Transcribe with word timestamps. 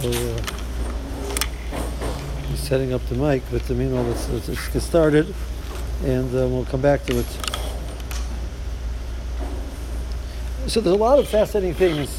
So 0.00 0.08
uh, 0.08 0.40
he's 2.48 2.60
setting 2.60 2.94
up 2.94 3.04
the 3.08 3.16
mic, 3.16 3.42
but 3.50 3.68
meanwhile, 3.68 4.04
let's, 4.04 4.30
let's, 4.30 4.48
let's 4.48 4.68
get 4.68 4.80
started, 4.80 5.34
and 6.02 6.34
uh, 6.34 6.48
we'll 6.48 6.64
come 6.64 6.80
back 6.80 7.04
to 7.04 7.18
it. 7.18 7.26
So 10.68 10.80
there's 10.80 10.96
a 10.96 10.98
lot 10.98 11.18
of 11.18 11.28
fascinating 11.28 11.74
things 11.74 12.18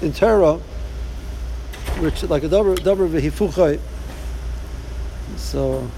in 0.00 0.14
Torah, 0.14 0.54
which 1.98 2.22
like 2.22 2.44
a 2.44 2.48
double 2.48 2.74
double. 2.76 3.10
So 5.36 5.90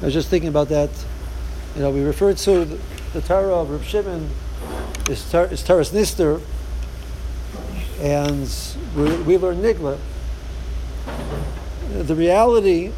I 0.00 0.04
was 0.06 0.14
just 0.14 0.30
thinking 0.30 0.48
about 0.48 0.68
that. 0.68 0.88
You 1.74 1.82
know, 1.82 1.90
we 1.90 2.00
referred 2.00 2.38
to 2.38 2.64
the, 2.64 2.78
the 3.12 3.20
Torah 3.20 3.56
of 3.56 3.68
Reb 3.68 3.82
Shimon 3.82 4.30
is, 5.10 5.34
is 5.34 5.62
Taras 5.62 5.90
Nister, 5.90 6.40
and 8.00 8.50
we, 8.94 9.38
learn 9.38 9.56
Nigla. 9.58 9.98
The 11.92 12.14
reality, 12.14 12.92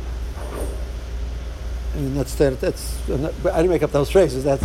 I 1.95 1.99
mean, 1.99 2.15
that's 2.15 2.35
that. 2.37 2.61
That's 2.61 3.09
I 3.11 3.17
didn't 3.17 3.69
make 3.69 3.83
up 3.83 3.93
those 3.93 4.11
phrases. 4.11 4.45
That's 4.45 4.65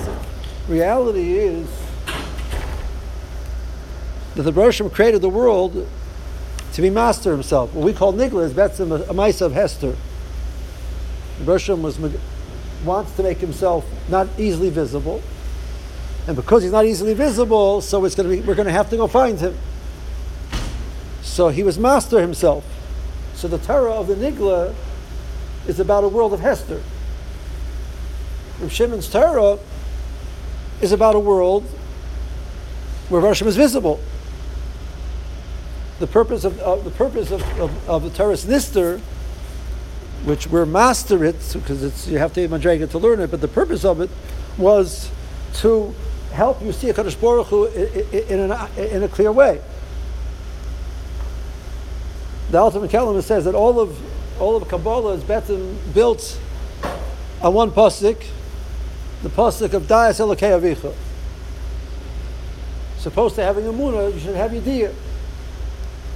reality 0.68 1.38
is 1.38 1.68
that 4.36 4.44
the 4.44 4.52
Bershom 4.52 4.90
created 4.90 5.22
the 5.22 5.30
world 5.30 5.88
to 6.74 6.82
be 6.82 6.90
master 6.90 7.32
himself. 7.32 7.74
What 7.74 7.86
we 7.86 7.94
call 7.94 8.14
Nigla 8.14 8.44
is 8.46 8.54
Betzim, 8.54 8.92
a, 8.92 9.10
a 9.10 9.14
mice 9.14 9.42
of 9.42 9.54
Hester. 9.54 9.96
The 11.40 11.76
was 11.76 12.00
wants 12.84 13.16
to 13.16 13.24
make 13.24 13.38
himself 13.38 13.86
not 14.10 14.28
easily 14.38 14.70
visible, 14.70 15.22
and 16.28 16.36
because 16.36 16.64
he's 16.64 16.72
not 16.72 16.86
easily 16.86 17.14
visible, 17.14 17.82
so 17.82 18.04
it's 18.06 18.16
going 18.16 18.30
to 18.30 18.36
be 18.36 18.42
we're 18.42 18.56
going 18.56 18.68
to 18.68 18.72
have 18.72 18.90
to 18.90 18.98
go 18.98 19.08
find 19.08 19.40
him. 19.40 19.58
So 21.24 21.48
he 21.48 21.64
was 21.64 21.80
master 21.80 22.22
himself. 22.22 22.64
So 23.34 23.48
the 23.48 23.58
Torah 23.58 23.94
of 23.94 24.08
the 24.08 24.16
Nigla 24.16 24.76
is 25.68 25.80
about 25.80 26.04
a 26.04 26.08
world 26.08 26.34
of 26.34 26.42
Hester. 26.42 26.84
Rav 28.60 28.72
Shimon's 28.72 29.10
Torah 29.10 29.58
is 30.82 30.92
about 30.92 31.16
a 31.16 31.20
world 31.20 31.64
where 33.10 33.22
Hashem 33.22 33.48
is 33.48 33.56
visible. 33.56 34.00
The 36.00 36.08
purpose 36.08 36.44
of, 36.44 36.58
the 36.58 36.92
purpose 36.92 37.32
of, 37.32 37.42
of, 37.60 37.90
of 37.90 38.04
the 38.04 38.10
Torah's 38.10 38.46
Nister, 38.46 39.00
which 40.26 40.48
we're 40.48 40.66
master 40.66 41.24
it 41.24 41.36
because 41.54 41.84
it's 41.84 42.08
you 42.08 42.18
have 42.18 42.34
to 42.34 42.48
be 42.48 42.54
Madrega 42.54 42.90
to 42.92 42.98
learn 42.98 43.20
it, 43.22 43.32
but 43.32 43.42
the 43.42 43.48
purpose 43.48 43.86
of 43.86 44.02
it 44.02 44.10
was 44.58 45.10
to 45.56 45.96
help 46.32 46.62
you 46.62 46.72
see 46.72 46.90
a 46.90 46.94
Kadosh 46.94 47.20
Baruch 47.20 47.48
Hu 47.48 47.66
in, 47.66 48.40
in, 48.40 48.52
in 48.78 49.04
a 49.04 49.08
clear 49.08 49.32
way. 49.32 49.62
The 52.54 52.60
ultimate 52.60 52.92
Kalam 52.92 53.20
says 53.24 53.46
that 53.46 53.56
all 53.56 53.80
of 53.80 54.00
all 54.40 54.56
of 54.56 54.68
Kabbalah 54.68 55.14
is 55.14 55.24
built 55.24 56.40
on 57.42 57.52
one 57.52 57.72
pasuk, 57.72 58.24
the 59.24 59.30
pasuk 59.30 59.74
of 59.74 59.88
Dayas 59.88 60.20
Elokei. 60.20 60.94
Supposed 63.00 63.34
to 63.38 63.44
having 63.44 63.66
a 63.66 63.72
Muna, 63.74 64.14
you 64.14 64.20
should 64.20 64.36
have 64.36 64.52
Yediyah. 64.52 64.94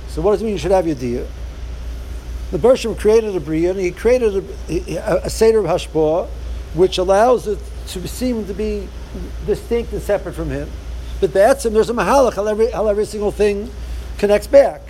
So 0.09 0.21
what 0.21 0.33
does 0.33 0.43
it 0.43 0.45
mean 0.45 0.53
you 0.53 0.59
should 0.59 0.69
have 0.69 0.85
Yediyah? 0.85 1.25
The 2.51 2.59
Bershom 2.59 2.93
created 2.93 3.35
a 3.35 3.39
Bria, 3.39 3.71
and 3.71 3.79
he 3.79 3.89
created 3.89 4.45
a, 4.69 5.25
a, 5.25 5.29
Seder 5.31 5.57
of 5.57 5.65
Hashpah, 5.65 6.27
which 6.75 6.99
allows 6.99 7.47
it 7.47 7.57
to 7.87 8.07
seem 8.07 8.45
to 8.45 8.53
be 8.53 8.87
distinct 9.47 9.91
and 9.91 10.03
separate 10.03 10.35
from 10.35 10.51
him. 10.51 10.69
But 11.19 11.33
that's 11.33 11.65
him. 11.65 11.73
There's 11.73 11.89
a 11.89 11.93
mahalach 11.93 12.35
how 12.35 12.45
every, 12.45 12.69
how 12.69 12.85
every 12.85 13.05
single 13.05 13.31
thing 13.31 13.71
connects 14.19 14.45
back. 14.45 14.86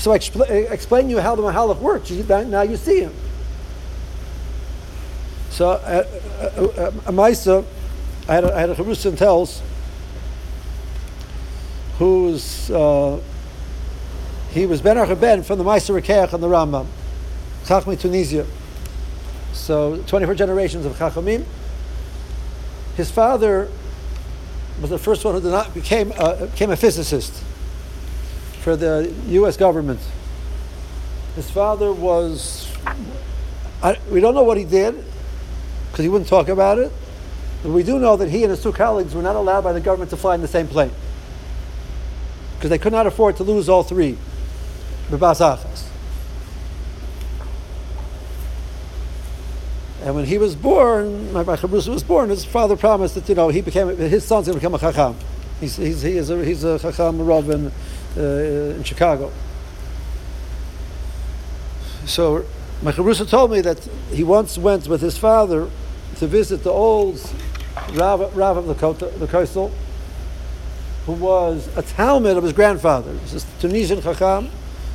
So 0.00 0.12
I 0.12 0.18
expl- 0.18 0.70
explain 0.70 1.04
to 1.04 1.10
you 1.10 1.20
how 1.20 1.34
the 1.36 1.42
mahalach 1.42 1.78
works. 1.78 2.10
You, 2.10 2.24
now 2.24 2.62
you 2.62 2.78
see 2.78 3.00
him. 3.00 3.12
So 5.50 5.72
uh, 5.72 6.06
uh, 6.40 6.62
uh, 6.64 6.92
a 7.04 7.12
Maisa, 7.12 7.66
I 8.26 8.34
had 8.36 8.44
a, 8.44 8.58
had 8.58 8.70
a 8.70 8.74
Charusin 8.74 9.18
tells, 9.18 9.60
who's 11.98 12.70
uh, 12.70 13.20
he 14.52 14.64
was 14.64 14.80
Ben 14.80 14.96
Ben 15.18 15.42
from 15.42 15.58
the 15.58 15.64
Maisa 15.64 16.00
Rekeach 16.00 16.32
and 16.32 16.42
the 16.42 16.48
Rambam, 16.48 16.86
Chachmi 17.64 18.00
Tunisia. 18.00 18.46
So 19.52 20.02
24 20.06 20.34
generations 20.34 20.86
of 20.86 20.94
Chachamim. 20.94 21.44
His 22.96 23.10
father 23.10 23.68
was 24.80 24.88
the 24.88 24.98
first 24.98 25.26
one 25.26 25.34
who 25.34 25.42
did 25.42 25.50
not 25.50 25.74
became 25.74 26.14
uh, 26.16 26.46
became 26.46 26.70
a 26.70 26.76
physicist 26.76 27.44
for 28.60 28.76
the 28.76 29.12
U.S. 29.28 29.56
government. 29.56 30.00
His 31.34 31.50
father 31.50 31.92
was. 31.92 32.70
I, 33.82 33.98
we 34.10 34.20
don't 34.20 34.34
know 34.34 34.42
what 34.42 34.58
he 34.58 34.64
did 34.64 35.02
because 35.90 36.02
he 36.02 36.08
wouldn't 36.08 36.28
talk 36.28 36.48
about 36.48 36.78
it. 36.78 36.92
But 37.62 37.72
we 37.72 37.82
do 37.82 37.98
know 37.98 38.16
that 38.16 38.28
he 38.28 38.42
and 38.42 38.50
his 38.50 38.62
two 38.62 38.72
colleagues 38.72 39.14
were 39.14 39.22
not 39.22 39.36
allowed 39.36 39.64
by 39.64 39.72
the 39.72 39.80
government 39.80 40.10
to 40.10 40.16
fly 40.16 40.34
in 40.34 40.40
the 40.40 40.48
same 40.48 40.66
plane 40.66 40.92
because 42.56 42.70
they 42.70 42.78
could 42.78 42.92
not 42.92 43.06
afford 43.06 43.36
to 43.36 43.42
lose 43.42 43.68
all 43.68 43.82
three. 43.82 44.18
And 50.02 50.14
when 50.14 50.24
he 50.24 50.38
was 50.38 50.54
born, 50.54 51.32
my 51.32 51.44
Chabrusa 51.44 51.88
was 51.88 52.02
born, 52.02 52.30
his 52.30 52.44
father 52.44 52.76
promised 52.76 53.14
that, 53.16 53.28
you 53.28 53.34
know, 53.34 53.48
he 53.48 53.60
became, 53.60 53.94
his 53.96 54.24
son's 54.24 54.46
going 54.46 54.58
to 54.58 54.60
become 54.60 54.74
a 54.74 54.78
Chacham. 54.78 55.16
He's, 55.58 55.76
he's, 55.76 56.02
he 56.02 56.16
is 56.16 56.30
a, 56.30 56.44
he's 56.44 56.64
a 56.64 56.78
Chacham 56.78 57.20
Rav 57.20 57.48
uh, 58.16 58.20
in 58.20 58.84
Chicago. 58.84 59.32
So 62.06 62.44
my 62.82 62.92
Chabrusa 62.92 63.28
told 63.28 63.50
me 63.50 63.60
that 63.60 63.78
he 64.10 64.24
once 64.24 64.56
went 64.58 64.88
with 64.88 65.00
his 65.00 65.18
father 65.18 65.70
to 66.16 66.26
visit 66.26 66.64
the 66.64 66.70
old 66.70 67.20
Rav, 67.92 68.36
Rav 68.36 68.56
of 68.56 68.66
the, 68.66 69.06
the 69.18 69.26
Coastal, 69.26 69.70
who 71.06 71.12
was 71.12 71.68
a 71.76 71.82
Talmud 71.82 72.36
of 72.36 72.42
his 72.42 72.52
grandfather. 72.52 73.12
This 73.12 73.34
is 73.34 73.46
Tunisian 73.60 74.02
Chacham, 74.02 74.50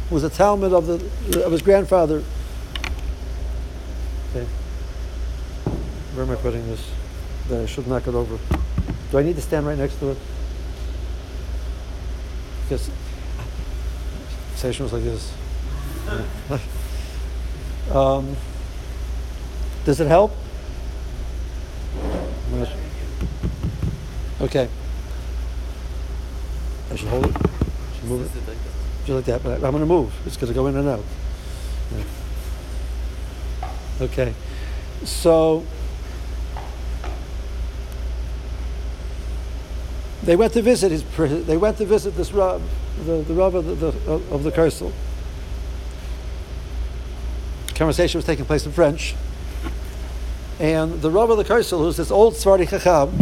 who 0.09 0.15
was 0.15 0.23
a 0.23 0.29
Talmud 0.29 0.73
of, 0.73 0.87
the, 0.87 1.45
of 1.45 1.51
his 1.51 1.61
grandfather. 1.61 2.23
Okay. 4.31 4.45
Where 6.13 6.25
am 6.25 6.31
I 6.31 6.35
putting 6.35 6.65
this? 6.67 6.89
That 7.49 7.61
I 7.61 7.65
should 7.65 7.87
knock 7.87 8.07
it 8.07 8.15
over. 8.15 8.37
Do 9.11 9.17
I 9.17 9.23
need 9.23 9.35
to 9.35 9.41
stand 9.41 9.67
right 9.67 9.77
next 9.77 9.99
to 9.99 10.09
it? 10.09 10.17
Because 12.63 12.89
session 14.65 14.83
was 14.83 14.93
like 14.93 15.03
this. 15.03 15.31
um, 17.95 18.35
does 19.85 19.99
it 19.99 20.07
help? 20.07 20.31
Okay. 24.41 24.67
I 26.91 26.95
should 26.95 27.09
hold 27.09 27.27
it. 27.27 27.35
I 27.35 27.95
should 27.95 28.05
move 28.05 28.25
it. 28.25 28.57
Just 29.05 29.09
like 29.09 29.25
that. 29.25 29.43
But 29.43 29.63
I'm 29.63 29.71
going 29.71 29.81
to 29.81 29.85
move. 29.85 30.11
It's 30.25 30.35
going 30.35 30.47
to 30.47 30.55
go 30.55 30.65
in 30.65 30.75
and 30.77 30.89
out. 30.89 31.03
Yeah. 33.61 33.69
Okay. 34.01 34.33
So 35.03 35.63
they 40.23 40.35
went 40.35 40.53
to 40.53 40.63
visit 40.63 40.91
his. 40.91 41.03
They 41.45 41.57
went 41.57 41.77
to 41.77 41.85
visit 41.85 42.15
this 42.15 42.31
Rav, 42.31 42.63
the, 43.03 43.23
the 43.23 43.33
Rav 43.33 43.55
of 43.55 43.65
the, 43.65 43.75
the 43.75 44.13
of 44.31 44.43
the 44.43 44.51
Kursel. 44.51 44.91
Conversation 47.75 48.17
was 48.17 48.25
taking 48.25 48.45
place 48.45 48.65
in 48.65 48.71
French, 48.71 49.15
and 50.59 51.01
the 51.01 51.11
Rav 51.11 51.29
of 51.29 51.37
the 51.37 51.43
Kursel, 51.43 51.79
who's 51.79 51.97
this 51.97 52.11
old 52.11 52.35
Sephardi 52.35 52.65
Chacham. 52.65 53.17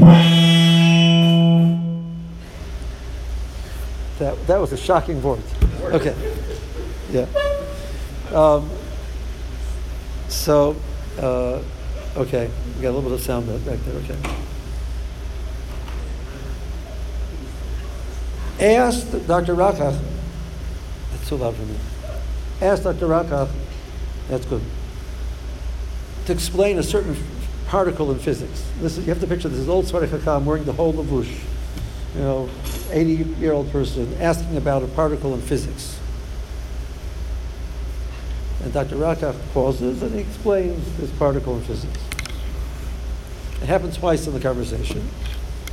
That 4.19 4.47
that 4.47 4.59
was 4.59 4.71
a 4.71 4.77
shocking 4.77 5.21
word. 5.23 5.41
Okay. 5.81 6.15
Yeah. 7.11 7.25
Um, 8.31 8.69
so, 10.29 10.75
uh, 11.19 11.61
okay, 12.17 12.49
we 12.75 12.81
got 12.81 12.89
a 12.89 12.93
little 12.93 13.01
bit 13.03 13.11
of 13.11 13.21
sound 13.21 13.47
back 13.65 13.79
there. 13.79 13.95
Okay. 13.95 14.17
Asked 18.63 19.27
Dr. 19.27 19.55
Rakach, 19.55 19.99
that's 21.11 21.27
too 21.27 21.35
loud 21.35 21.53
for 21.53 21.63
me, 21.63 21.75
asked 22.61 22.83
Dr. 22.83 23.07
Rakach, 23.07 23.49
that's 24.29 24.45
good, 24.45 24.61
to 26.27 26.31
explain 26.31 26.79
a 26.79 26.83
certain 26.83 27.17
particle 27.67 28.09
in 28.13 28.19
physics. 28.19 28.65
This 28.79 28.97
is, 28.97 29.05
you 29.05 29.13
have 29.13 29.19
to 29.19 29.27
picture 29.27 29.49
this 29.49 29.59
is 29.59 29.67
old 29.67 29.85
Sephardi 29.85 30.07
Chacham 30.07 30.45
wearing 30.45 30.63
the 30.63 30.71
whole 30.71 30.93
lavush, 30.93 31.41
you 32.15 32.21
know, 32.21 32.49
80 32.89 33.11
year 33.41 33.51
old 33.51 33.69
person 33.69 34.15
asking 34.21 34.55
about 34.55 34.81
a 34.81 34.87
particle 34.87 35.33
in 35.33 35.41
physics. 35.41 35.99
And 38.63 38.71
Dr. 38.71 38.95
Rakach 38.95 39.35
pauses 39.53 40.01
and 40.01 40.15
he 40.15 40.21
explains 40.21 40.97
this 40.97 41.11
particle 41.11 41.57
in 41.57 41.63
physics. 41.63 41.99
It 43.61 43.65
happened 43.65 43.93
twice 43.93 44.25
in 44.25 44.33
the 44.33 44.39
conversation. 44.39 45.09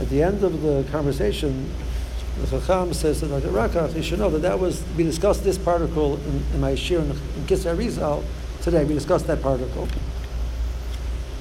At 0.00 0.08
the 0.08 0.24
end 0.24 0.42
of 0.42 0.62
the 0.62 0.84
conversation, 0.90 1.72
The 2.38 2.60
Chacham 2.60 2.94
says 2.94 3.20
that 3.20 3.28
Dr. 3.28 3.48
Rakach, 3.48 3.94
you 3.94 4.02
should 4.02 4.18
know 4.18 4.30
that 4.30 4.42
that 4.42 4.58
was, 4.58 4.82
we 4.96 5.04
discussed 5.04 5.44
this 5.44 5.58
particle 5.58 6.16
in, 6.16 6.44
in 6.54 6.60
my 6.60 6.74
shir 6.74 7.00
in, 7.00 7.10
in 7.10 7.46
Kisar 7.46 7.76
Rizal 7.76 8.24
today. 8.62 8.84
We 8.84 8.94
discussed 8.94 9.26
that 9.26 9.42
particle. 9.42 9.88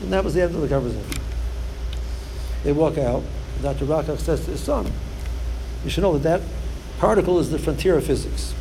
And 0.02 0.12
that 0.12 0.24
was 0.24 0.34
the 0.34 0.44
end 0.44 0.56
of 0.56 0.62
the 0.62 0.68
conversation. 0.68 1.22
They 2.64 2.74
walk 2.74 2.98
out. 2.98 3.24
Dr. 3.62 3.86
Rakach 3.86 4.20
says 4.20 4.46
to 4.46 4.52
his 4.52 4.62
son, 4.62 4.92
you 5.84 5.90
should 5.90 6.04
know 6.04 6.18
that 6.18 6.42
that 6.42 6.48
particle 6.98 7.40
is 7.40 7.52
the 7.52 7.60
frontier 7.60 7.96
of 7.96 8.06
physics. 8.06 8.54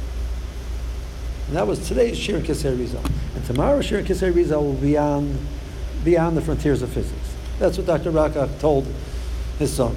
And 1.49 1.57
that 1.57 1.67
was 1.67 1.87
today's 1.87 2.19
Shir 2.19 2.37
and 2.37 2.47
Kisei 2.47 2.79
Rizal. 2.79 3.03
And 3.35 3.45
tomorrow's 3.45 3.87
Shir 3.87 3.99
and 3.99 4.07
Kisei 4.07 4.35
Rizal 4.35 4.63
will 4.63 4.75
be 4.75 4.97
on, 4.97 5.39
beyond 6.05 6.37
the 6.37 6.43
frontiers 6.43 6.83
of 6.83 6.91
physics. 6.91 7.35
That's 7.59 7.79
what 7.79 7.87
Dr. 7.87 8.13
Rakach 8.13 8.61
told 8.61 8.87
his 9.59 9.73
son. 9.73 9.97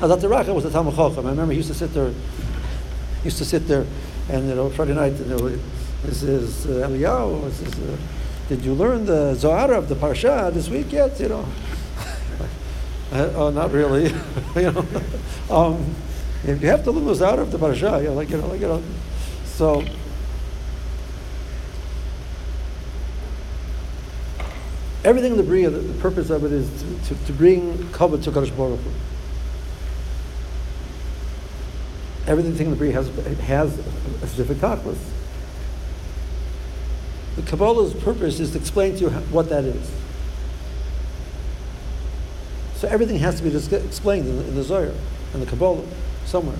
Now, 0.00 0.06
Dr. 0.06 0.28
Rakach 0.28 0.54
was 0.54 0.64
a 0.64 0.70
Talmud 0.70 0.94
Chacham. 0.94 1.26
I 1.26 1.30
remember 1.30 1.52
he 1.52 1.56
used 1.56 1.70
to 1.70 1.74
sit 1.74 1.92
there, 1.92 2.12
used 3.24 3.38
to 3.38 3.44
sit 3.44 3.66
there, 3.66 3.84
and 4.28 4.48
you 4.48 4.54
know, 4.54 4.70
Friday 4.70 4.94
night, 4.94 5.14
you 5.14 5.24
know, 5.24 5.48
this 6.04 6.22
is 6.22 6.66
uh, 6.66 6.86
Eliyahu, 6.86 7.42
this 7.46 7.62
is, 7.62 7.74
uh, 7.80 7.96
did 8.48 8.64
you 8.64 8.74
learn 8.74 9.06
the 9.06 9.34
Zohar 9.34 9.72
of 9.72 9.88
the 9.88 9.96
Parsha 9.96 10.54
this 10.54 10.68
week 10.68 10.92
yet? 10.92 11.18
You 11.18 11.30
know, 11.30 11.48
uh, 13.12 13.32
oh, 13.34 13.50
not 13.50 13.72
really. 13.72 14.04
you 14.56 14.70
know, 14.70 14.86
um, 15.50 15.84
you 16.46 16.54
have 16.54 16.84
to 16.84 16.92
learn 16.92 17.04
the 17.04 17.14
Zohar 17.14 17.40
of 17.40 17.50
the 17.50 17.58
Parsha. 17.58 18.00
You 18.00 18.10
know, 18.10 18.14
like 18.14 18.30
you 18.30 18.36
know, 18.36 18.46
like 18.46 18.60
you 18.60 18.68
know. 18.68 18.82
So. 19.46 19.84
Everything 25.04 25.32
in 25.32 25.38
the 25.38 25.44
Bria, 25.44 25.70
the, 25.70 25.78
the 25.78 26.00
purpose 26.00 26.28
of 26.28 26.44
it 26.44 26.52
is 26.52 26.68
to, 26.82 27.14
to, 27.14 27.26
to 27.26 27.32
bring 27.32 27.72
Kavod 27.92 28.22
to 28.24 28.30
Kadosh 28.30 28.54
Baruch 28.56 28.80
Hu. 28.80 28.90
Everything 32.28 32.66
in 32.66 32.70
the 32.70 32.76
Bria 32.76 32.92
has, 32.92 33.08
has 33.40 33.78
a 33.78 34.26
specific 34.26 34.58
tachlis. 34.58 34.98
The 37.36 37.42
Kabbalah's 37.42 37.94
purpose 37.94 38.38
is 38.38 38.52
to 38.52 38.58
explain 38.58 38.96
to 38.96 39.04
you 39.04 39.10
what 39.10 39.48
that 39.48 39.64
is. 39.64 39.90
So 42.74 42.86
everything 42.86 43.18
has 43.20 43.40
to 43.40 43.42
be 43.42 43.56
explained 43.56 44.28
in 44.28 44.36
the, 44.36 44.48
in 44.48 44.54
the 44.56 44.62
Zohar 44.62 44.94
and 45.32 45.42
the 45.42 45.46
Kabbalah 45.46 45.86
somewhere. 46.26 46.58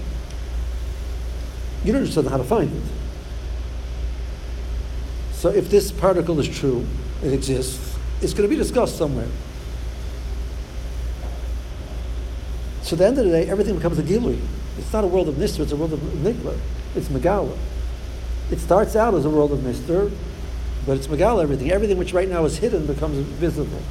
You 1.85 1.93
don't 1.93 2.01
understand 2.01 2.29
how 2.29 2.39
to 2.39 2.45
find 2.45 2.75
it. 2.75 2.83
So 5.33 5.51
if 5.51 5.69
this 5.69 5.93
particle 5.93 6.41
is 6.41 6.49
true, 6.49 6.87
it 7.23 7.35
exists, 7.35 7.95
it's 8.23 8.33
going 8.33 8.49
to 8.49 8.49
be 8.49 8.57
discussed 8.57 8.97
somewhere. 8.97 9.29
So 12.83 12.95
at 12.95 12.99
the 13.01 13.07
end 13.07 13.19
of 13.19 13.27
the 13.27 13.31
day, 13.33 13.51
everything 13.51 13.77
becomes 13.77 13.99
a 13.99 14.03
gilui. 14.03 14.41
It's 14.79 14.93
not 14.93 15.05
a 15.05 15.07
world 15.07 15.29
of 15.29 15.35
Nisr, 15.35 15.61
it's 15.61 15.73
a 15.73 15.77
world 15.77 15.93
of 15.93 16.01
Nigla. 16.01 16.59
It's 16.95 17.09
Megala. 17.09 17.57
It 18.51 18.59
starts 18.61 18.97
out 18.97 19.15
as 19.15 19.25
a 19.25 19.31
world 19.31 19.53
of 19.53 19.59
Nisr, 19.59 20.11
but 20.87 20.97
it's 20.97 21.07
Megala 21.07 21.43
everything. 21.43 21.71
Everything 21.71 21.99
which 21.99 22.13
right 22.13 22.29
now 22.29 22.45
is 22.45 22.59
hidden 22.59 22.87
becomes 22.87 23.19
visible. 23.19 23.83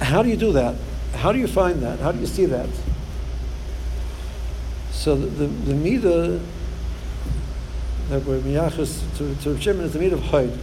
How 0.00 0.22
do 0.22 0.28
you 0.28 0.36
do 0.36 0.52
that? 0.52 0.74
How 1.14 1.32
do 1.32 1.38
you 1.38 1.46
find 1.46 1.82
that? 1.82 2.00
How 2.00 2.10
do 2.10 2.18
you 2.18 2.26
see 2.26 2.46
that? 2.46 2.68
So 4.90 5.14
the, 5.14 5.26
the, 5.26 5.46
the 5.46 5.72
Midah 5.72 6.44
that 8.08 8.24
we're 8.24 8.40
miyachas 8.40 9.02
to, 9.18 9.34
to 9.44 9.60
Shimon 9.60 9.84
is 9.84 9.92
the 9.92 10.00
Midah 10.00 10.14
of 10.14 10.22
Haid. 10.24 10.58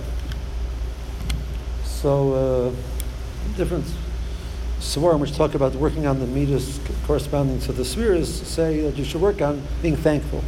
So 2.02 2.34
uh, 2.34 3.56
different 3.58 3.86
Svarim 4.80 5.20
which 5.20 5.36
talk 5.36 5.56
about 5.56 5.74
working 5.74 6.06
on 6.06 6.20
the 6.20 6.28
Midas 6.28 6.80
corresponding 7.08 7.60
to 7.62 7.74
the 7.74 7.84
spheres 7.84 8.32
say 8.48 8.82
that 8.82 8.98
you 8.98 9.04
should 9.04 9.20
work 9.20 9.42
on 9.42 9.64
being 9.82 9.96
thankful. 9.96 10.44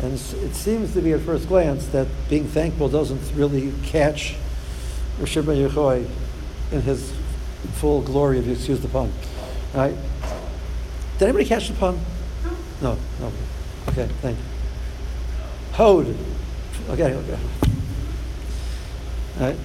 And 0.00 0.12
it 0.12 0.54
seems 0.54 0.92
to 0.92 1.02
be 1.02 1.12
at 1.12 1.22
first 1.22 1.48
glance 1.48 1.86
that 1.86 2.06
being 2.30 2.46
thankful 2.46 2.88
doesn't 2.88 3.34
really 3.34 3.72
catch 3.82 4.36
Rosh 5.18 5.36
Yechoy 5.36 6.08
in 6.70 6.82
his 6.82 7.12
full 7.72 8.00
glory, 8.00 8.38
if 8.38 8.46
you 8.46 8.52
excuse 8.52 8.78
the 8.78 8.88
pun. 8.88 9.12
Right? 9.74 9.96
Did 11.18 11.24
anybody 11.24 11.46
catch 11.46 11.66
the 11.66 11.74
pun? 11.74 11.98
No. 12.80 12.96
No. 13.18 13.32
Okay, 13.88 14.08
thank 14.22 14.38
you. 14.38 14.44
Hode. 15.72 16.16
Okay, 16.90 17.12
okay. 17.12 17.38
Right. 19.38 19.56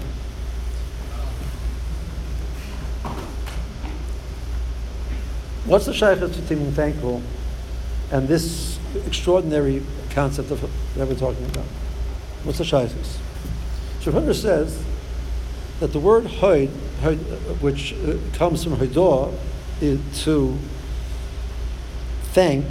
What's 5.65 5.85
the 5.85 5.93
shaykhs 5.93 6.35
to 6.35 6.41
being 6.41 6.71
thankful 6.71 7.21
and 8.11 8.27
this 8.27 8.79
extraordinary 9.05 9.83
concept 10.09 10.49
of 10.49 10.61
that 10.95 11.07
we're 11.07 11.13
talking 11.13 11.45
about? 11.45 11.65
What's 12.43 12.57
the 12.57 12.65
shaykhs? 12.65 13.19
Shulchan 14.01 14.33
says 14.33 14.83
that 15.79 15.93
the 15.93 15.99
word 15.99 16.23
hoid, 16.25 16.69
which 17.61 17.93
uh, 17.93 18.17
comes 18.33 18.63
from 18.63 18.77
hoidah, 18.77 19.37
is 19.81 19.99
to 20.23 20.57
thank, 22.31 22.65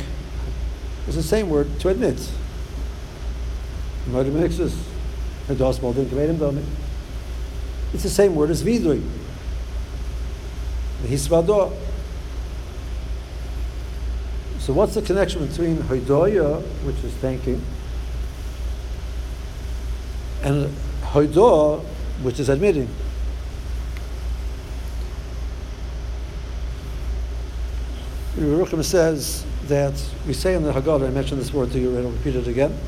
is 1.06 1.14
the 1.14 1.22
same 1.22 1.48
word 1.48 1.78
to 1.80 1.90
admit. 1.90 2.32
It's 7.94 8.02
the 8.02 8.10
same 8.10 8.34
word 8.34 8.50
as 8.50 8.62
vidui. 8.62 9.02
Hisvado. 11.02 11.72
So 14.58 14.72
what's 14.74 14.94
the 14.94 15.02
connection 15.02 15.46
between 15.46 15.78
hoidoya, 15.78 16.60
which 16.84 17.02
is 17.02 17.12
thanking, 17.14 17.62
and 20.42 20.70
hoidah, 21.02 21.82
which 22.22 22.38
is 22.38 22.48
admitting? 22.48 22.88
Yeruchim 28.36 28.84
says 28.84 29.44
that 29.66 29.94
we 30.26 30.32
say 30.32 30.54
in 30.54 30.62
the 30.62 30.72
Haggadah, 30.72 31.08
I 31.08 31.10
mentioned 31.10 31.40
this 31.40 31.52
word 31.52 31.72
to 31.72 31.78
you, 31.80 31.96
and 31.96 32.06
I'll 32.06 32.12
repeat 32.12 32.36
it 32.36 32.46
again. 32.46 32.78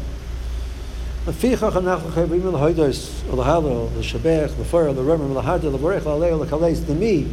לפיכך 1.30 1.78
אנחנו 1.78 2.10
חייבים 2.10 2.42
להוידוס, 2.54 3.10
ולהלו, 3.34 3.88
לשבח, 4.00 4.52
לפורר, 4.62 4.92
לרמר, 4.92 5.34
להרדה, 5.42 5.68
לברך, 5.68 6.08
להלהו, 6.08 6.44
לקלס, 6.44 6.82
למי, 6.90 7.24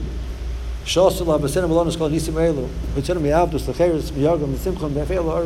שעשו 0.85 1.33
לה 1.33 1.39
בסנם 1.39 1.71
ולונס 1.71 1.97
כל 1.97 2.05
הניסים 2.05 2.37
האלו, 2.37 2.63
ויצאנו 2.95 3.21
מעבדוס, 3.21 3.69
לחרס, 3.69 4.11
מיוגם, 4.17 4.55
לשמחם, 4.55 4.89
ואפל 4.95 5.15
לאורה, 5.15 5.41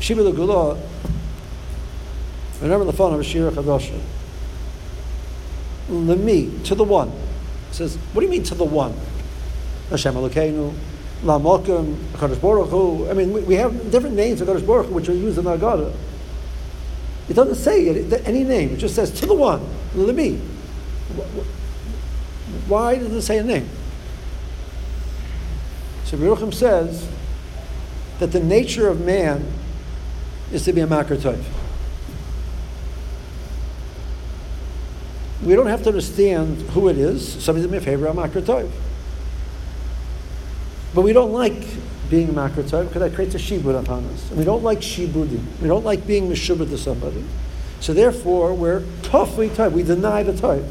שיבי 0.00 0.22
לגולו, 0.22 0.72
ונאמר 2.62 2.84
לפונו 2.84 3.18
בשיר 3.18 3.48
החדושה. 3.48 3.94
Lemi, 5.90 6.50
to 6.64 6.74
the 6.74 6.84
one. 6.84 7.08
It 7.08 7.74
says, 7.74 7.96
what 8.12 8.20
do 8.20 8.26
you 8.26 8.30
mean 8.30 8.44
to 8.44 8.54
the 8.54 8.64
one? 8.64 8.94
Hashem 9.90 10.14
Elokeinu, 10.14 10.72
Lamokim, 11.24 11.94
Kadosh 12.14 12.40
Baruch 12.40 12.70
Hu. 12.70 13.10
I 13.10 13.14
mean, 13.14 13.32
we, 13.32 13.40
we 13.40 13.54
have 13.56 13.90
different 13.90 14.14
names 14.14 14.40
of 14.40 14.48
Kadosh 14.48 14.66
Baruch 14.66 14.86
Hu 14.86 14.94
which 14.94 15.08
are 15.08 15.14
used 15.14 15.38
in 15.38 15.44
the 15.44 15.56
Haggadah. 15.56 15.92
it 17.27 17.33
doesn't 17.33 17.55
say 17.55 17.89
any 18.25 18.43
name. 18.43 18.71
It 18.71 18.77
just 18.77 18.95
says 18.95 19.11
to 19.19 19.25
the 19.25 19.33
one, 19.33 19.61
Lemi. 19.93 20.39
Why 22.67 22.97
does 22.97 23.11
it 23.11 23.21
say 23.23 23.39
a 23.39 23.43
name? 23.43 23.69
So 26.05 26.17
Yeruchim 26.17 26.53
says 26.53 27.07
that 28.19 28.31
the 28.31 28.39
nature 28.39 28.87
of 28.87 29.01
man 29.01 29.51
is 30.51 30.63
to 30.65 30.73
be 30.73 30.81
a 30.81 30.87
makar 30.87 31.17
We 35.43 35.55
don't 35.55 35.67
have 35.67 35.83
to 35.83 35.89
understand 35.89 36.61
who 36.71 36.87
it 36.87 36.97
is. 36.97 37.43
Somebody's 37.43 37.71
in 37.71 37.81
favor 37.81 38.05
of 38.05 38.15
makar 38.15 38.41
But 40.93 41.01
we 41.01 41.11
don't 41.11 41.33
like 41.33 41.63
being 42.09 42.29
makrotov 42.29 42.87
because 42.87 43.01
that 43.01 43.13
creates 43.13 43.35
a 43.35 43.37
shibud 43.37 43.79
upon 43.79 44.05
us. 44.05 44.29
And 44.29 44.39
we 44.39 44.45
don't 44.45 44.63
like 44.63 44.79
shibudim. 44.79 45.43
We 45.61 45.67
don't 45.67 45.85
like 45.85 46.05
being 46.05 46.29
mishubad 46.29 46.69
to 46.69 46.77
somebody. 46.77 47.23
So 47.79 47.93
therefore, 47.93 48.53
we're 48.53 48.83
toughly 49.03 49.49
type. 49.49 49.71
We 49.71 49.83
deny 49.83 50.23
the 50.23 50.35
type. 50.35 50.63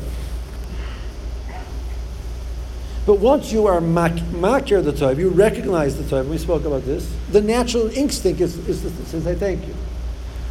But 3.07 3.19
once 3.19 3.53
you 3.53 3.67
are 3.67 3.81
makir 3.81 4.83
the 4.83 4.93
type, 4.93 5.19
you 5.19 5.29
recognize 5.29 5.97
the 6.03 6.09
type. 6.09 6.27
We 6.27 6.39
spoke 6.39 6.65
about 6.65 6.85
this. 6.85 7.15
The 7.31 7.43
natural 7.43 7.89
instinct 7.91 8.41
is, 8.41 8.57
is 8.67 8.83
to 8.83 9.21
say 9.21 9.35
thank 9.35 9.67
you. 9.67 9.75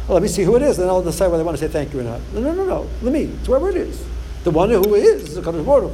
Well, 0.06 0.14
let 0.14 0.22
me 0.22 0.28
see 0.28 0.42
who 0.42 0.54
it 0.56 0.62
is, 0.62 0.78
and 0.78 0.88
I'll 0.88 1.02
decide 1.02 1.28
whether 1.28 1.42
I 1.42 1.46
want 1.46 1.58
to 1.58 1.66
say 1.66 1.72
thank 1.72 1.92
you 1.92 2.00
or 2.00 2.04
not. 2.04 2.20
No, 2.32 2.40
no, 2.40 2.54
no, 2.54 2.64
no. 2.64 2.90
Let 3.02 3.12
me. 3.12 3.22
It's 3.22 3.46
whoever 3.46 3.70
it 3.70 3.76
is. 3.76 4.04
The 4.44 4.50
one 4.50 4.70
who 4.70 4.94
is 4.94 5.22
is 5.22 5.34
the 5.34 5.40
Kadosh 5.40 5.64
Baruch 5.64 5.92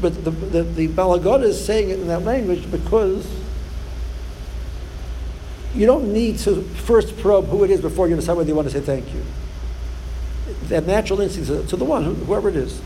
But 0.00 0.22
the, 0.24 0.30
the, 0.30 0.62
the 0.62 0.88
Balagod 0.88 1.42
is 1.42 1.62
saying 1.64 1.88
it 1.88 1.98
in 1.98 2.06
that 2.08 2.22
language 2.22 2.70
because 2.70 3.26
you 5.74 5.86
don't 5.86 6.12
need 6.12 6.38
to 6.40 6.62
first 6.62 7.16
probe 7.18 7.46
who 7.46 7.64
it 7.64 7.70
is 7.70 7.80
before 7.80 8.08
you 8.08 8.16
decide 8.16 8.36
whether 8.36 8.48
you 8.48 8.54
want 8.54 8.68
to 8.68 8.74
say 8.74 8.80
thank 8.80 9.12
you. 9.12 9.22
That 10.68 10.86
natural 10.86 11.20
instinct 11.20 11.68
to 11.68 11.76
the 11.76 11.84
one, 11.84 12.14
whoever 12.14 12.48
it 12.48 12.56
is. 12.56 12.80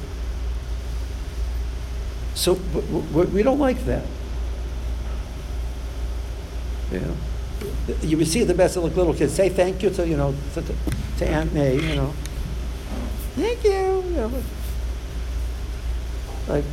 So 2.34 2.54
we 2.54 3.42
don't 3.42 3.58
like 3.58 3.84
that. 3.84 4.04
Know, 6.90 7.16
you 8.02 8.22
see 8.26 8.44
the 8.44 8.52
best 8.52 8.76
of 8.76 8.84
little 8.84 9.14
kids 9.14 9.32
say 9.32 9.48
thank 9.48 9.82
you 9.82 9.88
to 9.90 10.06
you 10.06 10.16
know 10.16 10.34
to, 10.54 10.62
to 11.18 11.26
Aunt 11.26 11.54
May. 11.54 11.76
You 11.76 11.96
know, 11.96 12.14
thank 13.34 13.64
you. 13.64 13.70
you 13.70 14.16
know, 14.16 14.42
like 16.48 16.64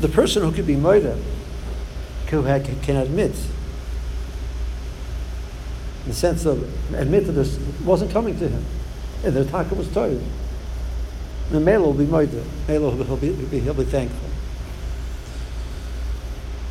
the 0.00 0.08
person 0.08 0.42
who 0.42 0.52
could 0.52 0.66
be 0.66 0.76
murdered 0.76 1.18
can 2.26 2.96
admit 2.96 3.34
in 6.02 6.08
the 6.08 6.14
sense 6.14 6.44
of 6.44 6.62
admit 6.94 7.26
that 7.26 7.32
this 7.32 7.58
wasn't 7.84 8.10
coming 8.10 8.38
to 8.38 8.48
him 8.48 8.64
and 9.24 9.34
the 9.34 9.44
taka 9.44 9.74
was 9.74 9.88
told 9.92 10.22
the 11.50 11.60
male 11.60 11.82
will 11.82 11.94
be 11.94 12.06
murdered 12.06 12.44
male 12.68 12.90
will 12.90 13.16
be, 13.16 13.32
he'll 13.32 13.46
be, 13.46 13.60
he'll 13.60 13.74
be 13.74 13.84
thankful 13.84 14.28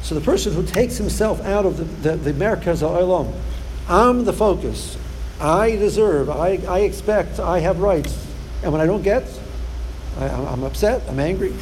so 0.05 0.13
the 0.13 0.21
person 0.21 0.53
who 0.53 0.63
takes 0.63 0.97
himself 0.97 1.41
out 1.41 1.65
of 1.65 1.77
the, 1.77 1.83
the, 1.83 2.15
the 2.15 2.29
Americas 2.29 2.83
of 2.83 2.93
I'm 3.89 4.23
the 4.23 4.33
focus. 4.33 4.99
I 5.41 5.71
deserve, 5.71 6.29
I, 6.29 6.59
I 6.67 6.81
expect, 6.81 7.39
I 7.39 7.59
have 7.61 7.79
rights. 7.79 8.15
And 8.61 8.71
when 8.71 8.81
I 8.81 8.85
don't 8.85 9.01
get, 9.01 9.23
I, 10.19 10.27
I'm 10.27 10.63
upset, 10.63 11.01
I'm 11.09 11.19
angry 11.19 11.55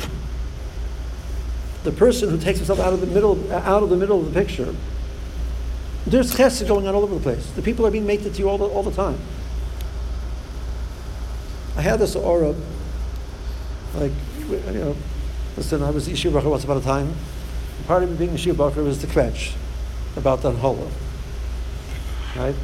the 1.84 1.92
person 1.92 2.30
who 2.30 2.38
takes 2.38 2.60
himself 2.60 2.80
out 2.80 2.94
of 2.94 3.02
the 3.02 3.08
middle, 3.08 3.52
out 3.52 3.84
of 3.84 3.90
the 3.90 3.98
middle 3.98 4.20
of 4.20 4.34
the 4.34 4.40
picture, 4.40 4.74
there's 6.06 6.34
chesed 6.34 6.68
going 6.68 6.88
on 6.88 6.96
all 6.96 7.04
over 7.04 7.16
the 7.16 7.22
place. 7.22 7.50
The 7.52 7.62
people 7.62 7.86
are 7.86 7.92
being 7.92 8.06
mated 8.06 8.34
to 8.34 8.40
you 8.40 8.50
all 8.50 8.58
the, 8.58 8.66
all 8.66 8.84
the 8.84 8.92
time. 8.92 9.18
I 11.76 11.82
had 11.82 12.00
this 12.00 12.16
aura, 12.16 12.56
like, 13.96 14.12
you 14.48 14.60
know, 14.74 14.96
listen, 15.58 15.82
I 15.82 15.90
was 15.90 16.08
Yeshiva 16.08 16.42
Bacher 16.42 16.50
once 16.50 16.64
upon 16.64 16.78
a 16.78 16.82
time. 16.82 17.14
Part 17.88 18.04
of 18.04 18.12
me 18.12 18.18
being 18.18 18.32
Yeshiva 18.32 18.54
Bacher 18.54 18.84
was 18.84 19.02
the 19.02 19.08
kvetch 19.08 19.56
about 20.16 20.42
the 20.42 20.52
Anhola. 20.52 20.90
Right? 22.36 22.56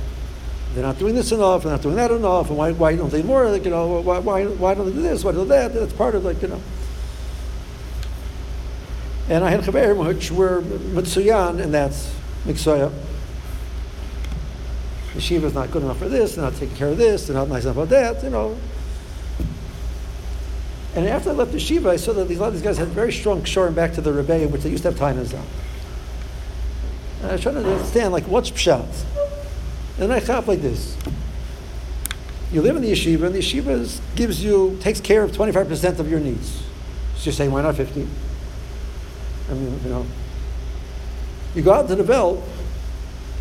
They're 0.74 0.84
not 0.84 1.00
doing 1.00 1.16
this 1.16 1.32
enough, 1.32 1.64
they're 1.64 1.72
not 1.72 1.82
doing 1.82 1.96
that 1.96 2.12
enough, 2.12 2.50
and 2.50 2.58
why, 2.58 2.72
why 2.74 2.96
don't 2.96 3.10
they 3.10 3.24
more? 3.24 3.50
Like, 3.50 3.64
you 3.64 3.72
know, 3.72 4.02
why, 4.02 4.20
why, 4.20 4.46
why 4.46 4.76
don't 4.76 4.86
they 4.86 4.94
do 4.94 5.02
this? 5.02 5.24
Why 5.24 5.32
don't 5.32 5.48
they 5.48 5.68
do 5.68 5.74
that? 5.74 5.80
That's 5.80 5.94
part 5.94 6.14
of, 6.14 6.24
like, 6.24 6.42
you 6.42 6.50
know. 6.50 6.62
And 9.30 9.44
I 9.44 9.52
had 9.52 9.62
chaverim 9.62 10.06
which 10.06 10.32
were 10.32 10.62
mitzuyan, 10.62 11.62
and 11.62 11.74
that's 11.74 12.14
miksoya. 12.46 12.92
Yeshiva 15.14 15.44
is 15.44 15.54
not 15.54 15.72
good 15.72 15.84
enough 15.84 16.00
for 16.00 16.10
this, 16.10 16.36
they're 16.36 16.44
not 16.44 16.56
taking 16.56 16.76
care 16.76 16.90
of 16.90 16.98
this, 16.98 17.28
they're 17.28 17.36
not 17.36 17.48
nice 17.48 17.64
enough 17.64 17.78
about 17.78 17.90
that, 17.90 18.24
you 18.24 18.30
know. 18.30 18.58
And 20.96 21.08
after 21.08 21.30
I 21.30 21.34
left 21.34 21.52
the 21.52 21.60
Shiva, 21.60 21.90
I 21.90 21.96
saw 21.98 22.14
that 22.14 22.28
these, 22.28 22.40
a 22.40 22.42
lot 22.42 22.48
of 22.48 22.54
these 22.54 22.64
guys 22.64 22.78
had 22.78 22.88
very 22.90 23.12
strong 23.12 23.44
shoring 23.44 23.76
back 23.76 23.94
to 23.94 24.02
the 24.02 24.12
Rebbe, 24.12 24.48
which 24.48 24.64
they 24.64 24.70
used 24.70 24.84
to 24.84 24.92
have 24.92 25.00
tainas 25.00 25.38
on. 25.38 25.46
And 27.22 27.30
I 27.30 27.34
was 27.34 27.42
trying 27.42 27.56
to 27.56 27.72
understand, 27.72 28.12
like, 28.12 28.26
what's 28.26 28.50
pshat? 28.50 29.06
And 30.00 30.12
I 30.12 30.20
thought 30.20 30.48
like 30.48 30.62
this. 30.62 30.98
You 32.52 32.62
live 32.62 32.76
in 32.76 32.82
the 32.82 32.92
yeshiva, 32.92 33.28
and 33.28 33.36
the 33.36 33.40
yeshiva 33.40 34.00
gives 34.16 34.44
you, 34.44 34.78
takes 34.82 35.00
care 35.00 35.24
of 35.24 35.32
25% 35.32 36.00
of 36.00 36.10
your 36.10 36.20
needs. 36.20 36.64
So 37.18 37.26
you're 37.26 37.34
saying, 37.34 37.52
why 37.52 37.62
not 37.62 37.76
50? 37.76 38.08
I 39.50 39.54
mean, 39.54 39.80
you 39.84 39.90
know, 39.90 40.06
you 41.56 41.62
go 41.64 41.74
out 41.74 41.88
to 41.88 41.96
the 41.96 42.04
belt, 42.04 42.44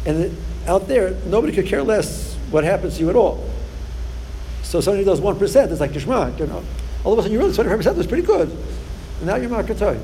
and 0.06 0.24
it, 0.24 0.32
out 0.66 0.88
there, 0.88 1.10
nobody 1.26 1.52
could 1.52 1.66
care 1.66 1.82
less 1.82 2.34
what 2.50 2.64
happens 2.64 2.94
to 2.96 3.00
you 3.00 3.10
at 3.10 3.16
all. 3.16 3.44
So 4.62 4.80
somebody 4.80 5.04
does 5.04 5.20
one 5.20 5.38
percent, 5.38 5.70
it's 5.70 5.80
like 5.80 5.92
geschmack, 5.92 6.38
you 6.38 6.46
know. 6.46 6.62
All 7.04 7.12
of 7.12 7.18
a 7.18 7.22
sudden, 7.22 7.32
you 7.32 7.38
realize 7.38 7.56
twenty-five 7.56 7.78
percent 7.78 7.96
was 7.96 8.06
pretty 8.06 8.26
good, 8.26 8.50
and 8.50 9.26
now 9.26 9.36
you're 9.36 9.50
marketing. 9.50 10.02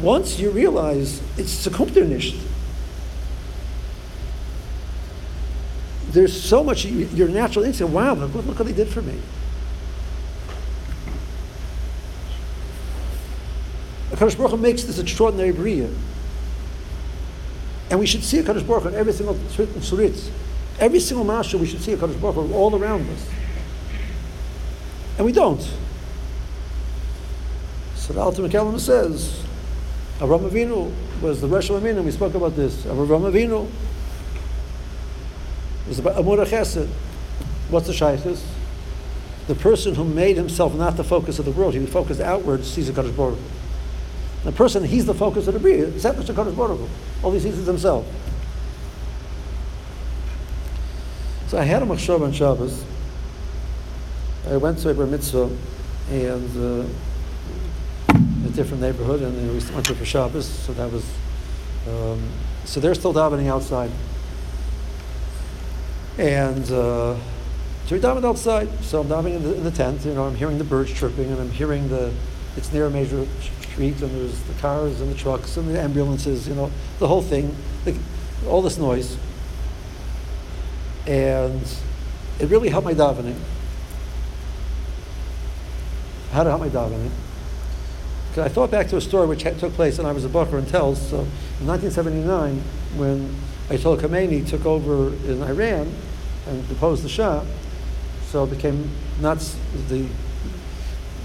Once 0.00 0.38
you 0.38 0.50
realize 0.50 1.22
it's 1.38 1.66
nicht. 1.66 2.36
There's 6.10 6.42
so 6.42 6.62
much 6.62 6.84
your 6.84 7.28
natural 7.28 7.64
instinct. 7.64 7.92
Wow, 7.92 8.14
look, 8.14 8.34
look 8.34 8.58
what 8.58 8.66
they 8.66 8.72
did 8.72 8.88
for 8.88 9.02
me. 9.02 9.18
HaKadosh 14.16 14.38
Baruch 14.38 14.52
Hu 14.52 14.56
makes 14.56 14.84
this 14.84 14.98
extraordinary 14.98 15.52
bria. 15.52 15.90
And 17.90 18.00
we 18.00 18.06
should 18.06 18.24
see 18.24 18.38
HaKadosh 18.38 18.66
Baruch 18.66 18.84
Hu 18.84 18.88
in 18.88 18.94
every 18.94 19.12
single 19.12 19.34
surit. 19.34 20.30
Every 20.80 21.00
single 21.00 21.26
mashal 21.26 21.60
we 21.60 21.66
should 21.66 21.82
see 21.82 21.94
HaKadosh 21.94 22.20
Baruch 22.20 22.48
Hu 22.48 22.54
all 22.54 22.74
around 22.74 23.08
us. 23.10 23.28
And 25.18 25.26
we 25.26 25.32
don't. 25.32 25.60
So 27.94 28.14
the 28.14 28.22
ultimate 28.22 28.52
Kalam 28.52 28.80
says, 28.80 29.42
Avram 30.18 30.48
Avinu 30.48 30.92
was 31.20 31.42
the 31.42 31.46
Rosh 31.46 31.70
Hashanah, 31.70 32.02
we 32.02 32.10
spoke 32.10 32.34
about 32.34 32.56
this. 32.56 32.84
Avram 32.84 33.30
Avinu 33.30 33.68
was 35.88 35.98
about 35.98 36.16
Amur 36.16 36.38
Chesed. 36.46 36.88
What's 37.68 37.86
the 37.86 37.92
shaykhis? 37.92 38.42
The 39.46 39.54
person 39.54 39.94
who 39.94 40.04
made 40.04 40.36
himself 40.36 40.74
not 40.74 40.96
the 40.96 41.04
focus 41.04 41.38
of 41.38 41.44
the 41.44 41.50
world, 41.50 41.74
he 41.74 41.84
focused 41.84 42.20
outwards, 42.20 42.70
sees 42.70 42.88
HaKadosh 42.88 43.14
Baruch 43.14 43.38
Hu. 43.38 43.44
The 44.46 44.52
person, 44.52 44.84
he's 44.84 45.04
the 45.04 45.12
focus 45.12 45.48
of 45.48 45.54
the 45.54 45.60
Bria, 45.60 45.88
except 45.88 46.20
Mr. 46.20 46.32
Kodesh 46.32 46.56
Baruch 46.56 46.88
All 47.24 47.32
he 47.32 47.40
sees 47.40 47.58
is 47.58 47.66
himself. 47.66 48.06
So 51.48 51.58
I 51.58 51.64
had 51.64 51.82
a 51.82 51.84
machshava 51.84 52.22
on 52.22 52.32
Shabbos. 52.32 52.84
I 54.48 54.56
went 54.56 54.78
to 54.78 54.90
a 54.90 54.94
bar 54.94 55.06
mitzvah 55.06 55.50
and 56.10 56.56
uh, 56.56 56.86
a 58.10 58.50
different 58.50 58.82
neighborhood, 58.82 59.20
and 59.22 59.36
we 59.36 59.74
went 59.74 59.86
to 59.86 59.96
for 59.96 60.04
Shabbos. 60.04 60.46
So 60.46 60.72
that 60.74 60.92
was. 60.92 61.04
Um, 61.88 62.22
so 62.64 62.78
they're 62.78 62.94
still 62.94 63.12
davening 63.12 63.48
outside, 63.48 63.90
and 66.18 66.64
uh, 66.70 67.16
so 67.16 67.20
we 67.90 67.98
davened 67.98 68.24
outside. 68.24 68.68
So 68.84 69.00
I'm 69.00 69.08
davening 69.08 69.36
in 69.36 69.42
the, 69.42 69.54
in 69.56 69.64
the 69.64 69.72
tent. 69.72 70.04
You 70.04 70.14
know, 70.14 70.24
I'm 70.24 70.36
hearing 70.36 70.58
the 70.58 70.64
birds 70.64 70.92
chirping, 70.92 71.32
and 71.32 71.40
I'm 71.40 71.50
hearing 71.50 71.88
the. 71.88 72.12
It's 72.56 72.72
near 72.72 72.86
a 72.86 72.90
major 72.90 73.26
street, 73.76 74.00
and 74.00 74.10
there's 74.10 74.40
the 74.44 74.54
cars 74.54 75.02
and 75.02 75.12
the 75.12 75.18
trucks 75.18 75.58
and 75.58 75.68
the 75.68 75.78
ambulances, 75.78 76.48
you 76.48 76.54
know, 76.54 76.70
the 76.98 77.06
whole 77.06 77.20
thing, 77.20 77.54
the, 77.84 77.94
all 78.48 78.62
this 78.62 78.78
noise. 78.78 79.18
And 81.06 81.62
it 82.40 82.48
really 82.48 82.70
helped 82.70 82.86
my 82.86 82.94
davening. 82.94 83.36
How 86.32 86.40
it 86.40 86.46
help 86.46 86.60
my 86.62 86.70
davening? 86.70 87.10
Because 88.30 88.46
I 88.46 88.48
thought 88.48 88.70
back 88.70 88.88
to 88.88 88.96
a 88.96 89.00
story 89.00 89.26
which 89.26 89.42
took 89.42 89.74
place, 89.74 89.98
and 89.98 90.08
I 90.08 90.12
was 90.12 90.24
a 90.24 90.30
buffer 90.30 90.56
and 90.56 90.66
tells. 90.66 91.10
So 91.10 91.18
in 91.60 91.66
1979, 91.66 92.62
when 92.96 93.36
Ayatollah 93.68 94.00
Khomeini 94.00 94.48
took 94.48 94.64
over 94.64 95.08
in 95.30 95.42
Iran 95.42 95.92
and 96.46 96.66
deposed 96.66 97.04
the 97.04 97.10
Shah, 97.10 97.44
so 98.28 98.44
it 98.44 98.50
became 98.50 98.90
not 99.20 99.38
the 99.88 100.06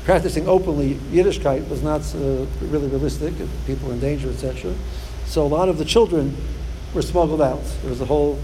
practicing 0.04 0.48
openly 0.48 0.96
Yiddishkeit 1.12 1.68
was 1.70 1.84
not 1.84 2.02
uh, 2.16 2.46
really 2.62 2.88
realistic. 2.88 3.34
People 3.66 3.88
were 3.88 3.94
in 3.94 4.00
danger, 4.00 4.30
etc. 4.30 4.74
So 5.26 5.46
a 5.46 5.48
lot 5.48 5.70
of 5.70 5.78
the 5.78 5.86
children 5.86 6.36
were 6.94 7.02
smuggled 7.02 7.42
out. 7.42 7.64
There 7.82 7.90
was 7.90 8.02
a 8.02 8.06
whole 8.06 8.40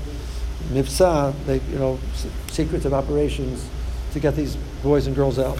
mipsa, 0.69 1.33
they, 1.45 1.59
you 1.71 1.79
know, 1.79 1.99
secretive 2.47 2.93
operations 2.93 3.67
to 4.13 4.19
get 4.19 4.35
these 4.35 4.55
boys 4.83 5.07
and 5.07 5.15
girls 5.15 5.39
out. 5.39 5.57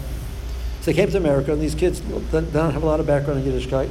So 0.80 0.92
they 0.92 0.94
came 0.94 1.10
to 1.10 1.16
America, 1.16 1.52
and 1.52 1.60
these 1.60 1.74
kids 1.74 2.00
don't 2.00 2.52
have 2.54 2.82
a 2.82 2.86
lot 2.86 3.00
of 3.00 3.06
background 3.06 3.44
in 3.44 3.52
Yiddishkeit. 3.52 3.90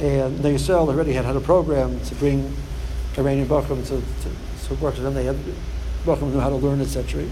And 0.00 0.38
the 0.40 0.50
Yisrael 0.50 0.88
already 0.88 1.12
had 1.12 1.24
had 1.24 1.36
a 1.36 1.40
program 1.40 2.00
to 2.00 2.14
bring 2.16 2.54
Iranian 3.16 3.48
Bachram 3.48 3.82
to, 3.88 4.00
to, 4.00 4.68
to 4.68 4.74
work 4.82 4.94
with 4.94 5.04
them. 5.04 5.14
They 5.14 5.24
had 5.24 5.36
Bachram 6.04 6.32
knew 6.32 6.40
how 6.40 6.50
to 6.50 6.56
learn, 6.56 6.80
etc. 6.80 7.22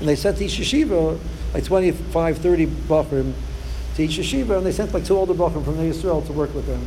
And 0.00 0.08
they 0.08 0.16
sent 0.16 0.40
each 0.40 0.58
yeshiva, 0.58 1.18
like 1.56 1.64
25, 1.64 2.36
30 2.36 2.66
Bachrim 2.66 3.32
to 3.94 4.02
each 4.02 4.18
yeshiva, 4.18 4.58
and 4.58 4.66
they 4.66 4.72
sent 4.72 4.92
like 4.92 5.06
two 5.06 5.16
older 5.16 5.32
Bachrim 5.32 5.64
from 5.64 5.78
the 5.78 5.84
Israel 5.84 6.20
to 6.20 6.32
work 6.34 6.54
with 6.54 6.66
them. 6.66 6.82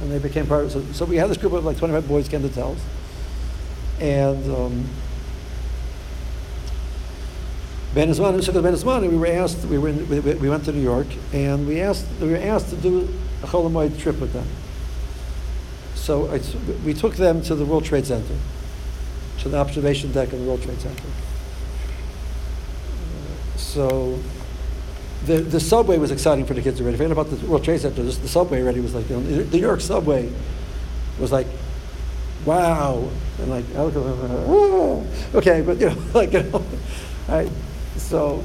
And 0.00 0.10
they 0.10 0.18
became 0.18 0.44
part 0.44 0.64
of 0.64 0.72
so, 0.72 0.82
so 0.92 1.04
we 1.04 1.16
had 1.16 1.30
this 1.30 1.36
group 1.36 1.52
of 1.52 1.64
like 1.64 1.78
25 1.78 2.08
boys 2.08 2.28
came 2.28 2.42
to 2.42 2.48
tells. 2.48 2.78
And 4.00 4.44
um, 4.52 4.88
Ben 7.94 8.08
Azman, 8.08 9.08
we 9.08 9.16
were 9.16 9.26
asked, 9.28 9.64
we, 9.66 9.78
were 9.78 9.88
in, 9.88 10.08
we, 10.08 10.18
we, 10.18 10.50
went 10.50 10.64
to 10.64 10.72
New 10.72 10.82
York, 10.82 11.06
and 11.32 11.66
we 11.66 11.80
asked, 11.80 12.06
we 12.20 12.30
were 12.30 12.38
asked 12.38 12.70
to 12.70 12.76
do 12.76 13.08
a 13.44 13.46
Cholamoid 13.46 14.00
trip 14.00 14.18
with 14.20 14.32
them. 14.32 14.46
So 15.94 16.26
I, 16.26 16.40
we 16.84 16.92
took 16.92 17.14
them 17.14 17.40
to 17.42 17.54
the 17.54 17.64
World 17.64 17.84
Trade 17.84 18.06
Center, 18.06 18.36
to 19.38 19.48
the 19.48 19.58
observation 19.58 20.10
deck 20.10 20.32
of 20.32 20.40
the 20.40 20.44
World 20.44 20.62
Trade 20.62 20.80
Center. 20.80 21.04
So 23.68 24.18
the, 25.26 25.40
the 25.40 25.60
subway 25.60 25.98
was 25.98 26.10
exciting 26.10 26.46
for 26.46 26.54
the 26.54 26.62
kids 26.62 26.80
already. 26.80 26.96
Forget 26.96 27.12
about 27.12 27.30
the 27.30 27.46
World 27.46 27.64
Trade 27.64 27.80
Center. 27.80 28.02
the 28.02 28.28
subway 28.28 28.62
already 28.62 28.80
was 28.80 28.94
like, 28.94 29.08
you 29.10 29.16
know, 29.16 29.22
the 29.22 29.56
New 29.56 29.62
York 29.62 29.80
subway 29.80 30.32
was 31.20 31.32
like 31.32 31.46
wow, 32.44 33.08
and 33.38 33.50
like, 33.50 33.64
okay, 35.34 35.60
but 35.60 35.78
you 35.78 35.90
know, 35.90 35.96
like, 36.14 36.32
you 36.32 36.42
know, 36.44 36.64
right? 37.28 37.50
So 37.96 38.42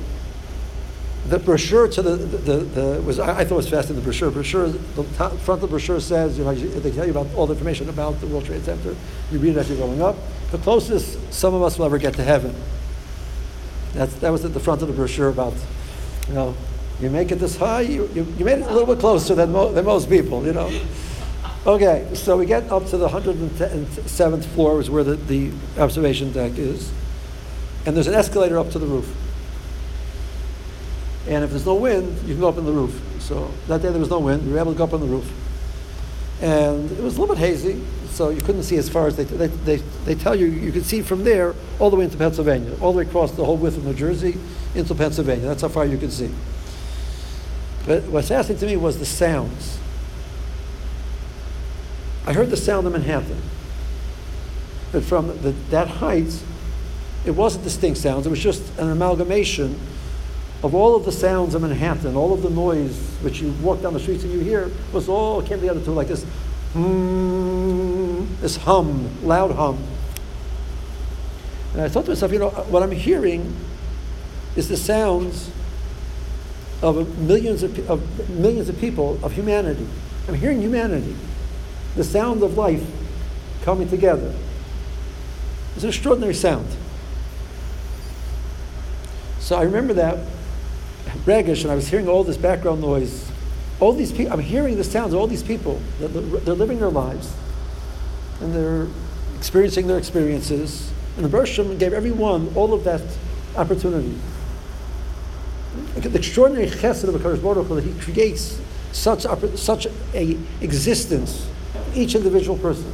the 1.30 1.39
brochure 1.39 1.88
to 1.88 2.01
the, 2.01 2.18
the, 2.18 2.58
the 2.58 3.01
was 3.01 3.20
I, 3.20 3.39
I 3.39 3.46
thought 3.46 3.53
it 3.53 3.58
was 3.58 3.70
fascinating. 3.70 3.96
The 3.96 4.01
brochure, 4.01 4.32
brochure, 4.32 4.68
the 4.68 5.03
top, 5.15 5.32
front 5.39 5.58
of 5.58 5.62
the 5.62 5.68
brochure 5.68 6.01
says, 6.01 6.38
you 6.38 6.44
know, 6.44 6.53
they 6.53 6.92
tell 6.92 7.06
you 7.06 7.12
about 7.12 7.34
all 7.36 7.48
the 7.48 7.53
information 7.53 7.88
about 7.88 8.20
the 8.20 8.27
World 8.27 8.46
Trade 8.46 8.65
Center. 8.65 8.96
You 9.32 9.39
read 9.39 9.56
it 9.56 9.60
as 9.60 9.70
you're 9.70 9.77
going 9.77 10.01
up. 10.01 10.18
The 10.51 10.58
closest 10.58 11.34
some 11.34 11.53
of 11.53 11.62
us 11.62 11.77
will 11.77 11.86
ever 11.86 11.98
get 11.98 12.13
to 12.15 12.24
heaven. 12.24 12.53
That's, 13.93 14.13
that 14.15 14.31
was 14.31 14.43
at 14.43 14.53
the 14.53 14.59
front 14.59 14.81
of 14.81 14.88
the 14.88 14.93
brochure 14.93 15.29
about, 15.29 15.53
you 16.27 16.33
know, 16.33 16.55
you 17.00 17.09
make 17.09 17.31
it 17.31 17.35
this 17.35 17.57
high, 17.57 17.81
you, 17.81 18.09
you, 18.13 18.23
you 18.38 18.45
made 18.45 18.59
it 18.59 18.67
a 18.67 18.71
little 18.71 18.88
bit 18.88 19.00
closer 19.00 19.35
than, 19.35 19.51
mo- 19.51 19.71
than 19.71 19.85
most 19.85 20.09
people, 20.09 20.45
you 20.45 20.53
know. 20.53 20.71
Okay, 21.65 22.09
so 22.13 22.38
we 22.38 22.45
get 22.45 22.69
up 22.71 22.85
to 22.88 22.97
the 22.97 23.07
107th 23.07 24.45
floor, 24.45 24.81
is 24.81 24.89
where 24.89 25.03
the, 25.03 25.15
the 25.15 25.51
observation 25.77 26.31
deck 26.31 26.57
is. 26.57 26.91
And 27.85 27.95
there's 27.95 28.07
an 28.07 28.13
escalator 28.13 28.57
up 28.57 28.69
to 28.71 28.79
the 28.79 28.85
roof. 28.85 29.13
And 31.27 31.43
if 31.43 31.51
there's 31.51 31.65
no 31.65 31.75
wind, 31.75 32.17
you 32.27 32.33
can 32.33 32.39
go 32.39 32.50
up 32.50 32.57
on 32.57 32.65
the 32.65 32.71
roof. 32.71 33.01
So 33.19 33.50
that 33.67 33.81
day 33.81 33.89
there 33.89 34.00
was 34.00 34.09
no 34.09 34.19
wind, 34.19 34.45
we 34.45 34.53
were 34.53 34.59
able 34.59 34.73
to 34.73 34.77
go 34.77 34.83
up 34.83 34.93
on 34.93 35.00
the 35.00 35.07
roof. 35.07 35.31
And 36.42 36.92
it 36.92 37.00
was 37.00 37.18
a 37.18 37.22
little 37.22 37.36
bit 37.36 37.42
hazy, 37.42 37.82
so 38.10 38.30
you 38.30 38.42
couldn't 38.42 38.63
see 38.63 38.78
as 38.78 38.90
far 38.90 39.08
as 39.08 39.16
they, 39.16 39.24
they, 39.24 39.48
they, 39.48 39.75
they 40.06 40.16
tell 40.16 40.36
you, 40.36 40.48
you 40.48 40.72
could 40.72 40.86
see 40.86 41.02
from 41.02 41.24
there 41.24 41.56
all 41.80 41.90
the 41.90 41.96
way 41.96 42.06
into 42.06 42.18
Pennsylvania, 42.18 42.75
all 42.82 42.92
the 42.92 43.00
way 43.00 43.06
across 43.06 43.32
the 43.32 43.46
whole 43.46 43.58
width 43.58 43.78
of 43.78 43.86
New 43.86 43.94
Jersey 43.94 44.38
into 44.75 44.94
Pennsylvania. 44.94 45.48
That's 45.48 45.62
how 45.62 45.70
far 45.70 45.86
you 45.86 45.98
could 45.98 46.12
see. 46.12 46.32
But 47.86 48.04
what's 48.04 48.30
fascinating 48.30 48.60
to 48.60 48.66
me 48.66 48.78
was 48.78 49.00
the 49.00 49.06
sounds. 49.06 49.80
I 52.25 52.34
heard 52.34 52.50
the 52.50 52.58
sound 52.58 52.88
of 52.88 52.94
Manhattan. 52.94 53.42
But 54.92 55.04
from 55.04 55.28
the, 55.42 55.52
that 55.72 55.88
height, 55.88 56.42
it 57.25 57.32
wasn't 57.32 57.63
distinct 57.63 58.00
sounds, 58.00 58.25
it 58.25 58.30
was 58.30 58.40
just 58.40 58.78
an 58.78 58.90
amalgamation 58.90 59.80
of 60.63 60.74
all 60.74 60.96
of 60.96 61.03
the 61.03 61.12
sounds 61.12 61.55
of 61.55 61.62
Manhattan, 61.62 62.15
all 62.15 62.34
of 62.34 62.41
the 62.41 62.50
noise 62.50 62.98
which 63.22 63.41
you 63.41 63.51
walk 63.62 63.82
down 63.82 63.93
the 63.93 64.00
streets 64.00 64.24
and 64.24 64.32
you 64.32 64.39
hear, 64.39 64.72
was 64.93 65.10
all 65.10 65.41
came 65.41 65.60
together 65.60 65.82
to 65.82 65.91
like 65.91 66.08
this, 66.08 66.24
hmm, 66.72 68.24
this 68.39 68.55
hum, 68.55 69.10
loud 69.27 69.51
hum. 69.51 69.77
And 71.74 71.82
I 71.82 71.89
thought 71.89 72.05
to 72.05 72.12
myself, 72.12 72.32
you 72.32 72.39
know, 72.39 72.50
what 72.50 72.82
I'm 72.82 72.91
hearing 72.91 73.53
is 74.55 74.70
the 74.70 74.77
sounds 74.77 75.51
of 76.82 77.20
millions 77.20 77.63
of, 77.63 77.89
of 77.89 78.29
millions 78.29 78.70
of 78.70 78.79
people, 78.79 79.20
of 79.24 79.34
humanity. 79.34 79.88
I'm 80.29 80.36
hearing 80.36 80.62
humanity, 80.62 81.15
the 81.96 82.05
sound 82.05 82.41
of 82.41 82.58
life 82.58 82.86
coming 83.63 83.89
together. 83.89 84.34
It's 85.75 85.84
an 85.84 85.89
extraordinary 85.89 86.34
sound. 86.34 86.67
So 89.39 89.58
I 89.58 89.63
remember 89.63 89.93
that 89.96 90.20
Regish, 91.25 91.63
and 91.63 91.72
I 91.72 91.75
was 91.75 91.88
hearing 91.88 92.08
all 92.08 92.24
this 92.24 92.38
background 92.38 92.82
noise. 92.82 93.29
All 93.79 93.93
these 93.93 94.12
people, 94.12 94.34
I'm 94.34 94.39
hearing 94.39 94.77
the 94.77 94.84
sounds 94.84 95.13
of 95.13 95.20
all 95.20 95.27
these 95.27 95.43
people. 95.43 95.82
They're, 96.00 96.10
they're 96.10 96.53
living 96.53 96.79
their 96.79 96.89
lives, 96.89 97.34
and 98.41 98.53
they're 98.53 98.88
experiencing 99.38 99.88
their 99.88 99.98
experiences. 99.98 100.91
And 101.15 101.25
the 101.25 101.29
Bershom 101.29 101.77
gave 101.77 101.93
everyone 101.93 102.51
all 102.55 102.74
of 102.74 102.84
that 102.84 103.01
opportunity. 103.55 104.15
The 105.96 106.17
extraordinary 106.17 106.67
chesed 106.67 107.08
of 107.08 107.15
Hakadosh 107.15 107.41
Baruch 107.41 107.67
Hu 107.67 107.75
that 107.75 107.84
He 107.84 108.00
creates 108.00 108.60
such 108.91 109.24
such 109.58 109.88
a 110.13 110.38
existence, 110.62 111.48
each 111.96 112.15
individual 112.15 112.58
person. 112.58 112.91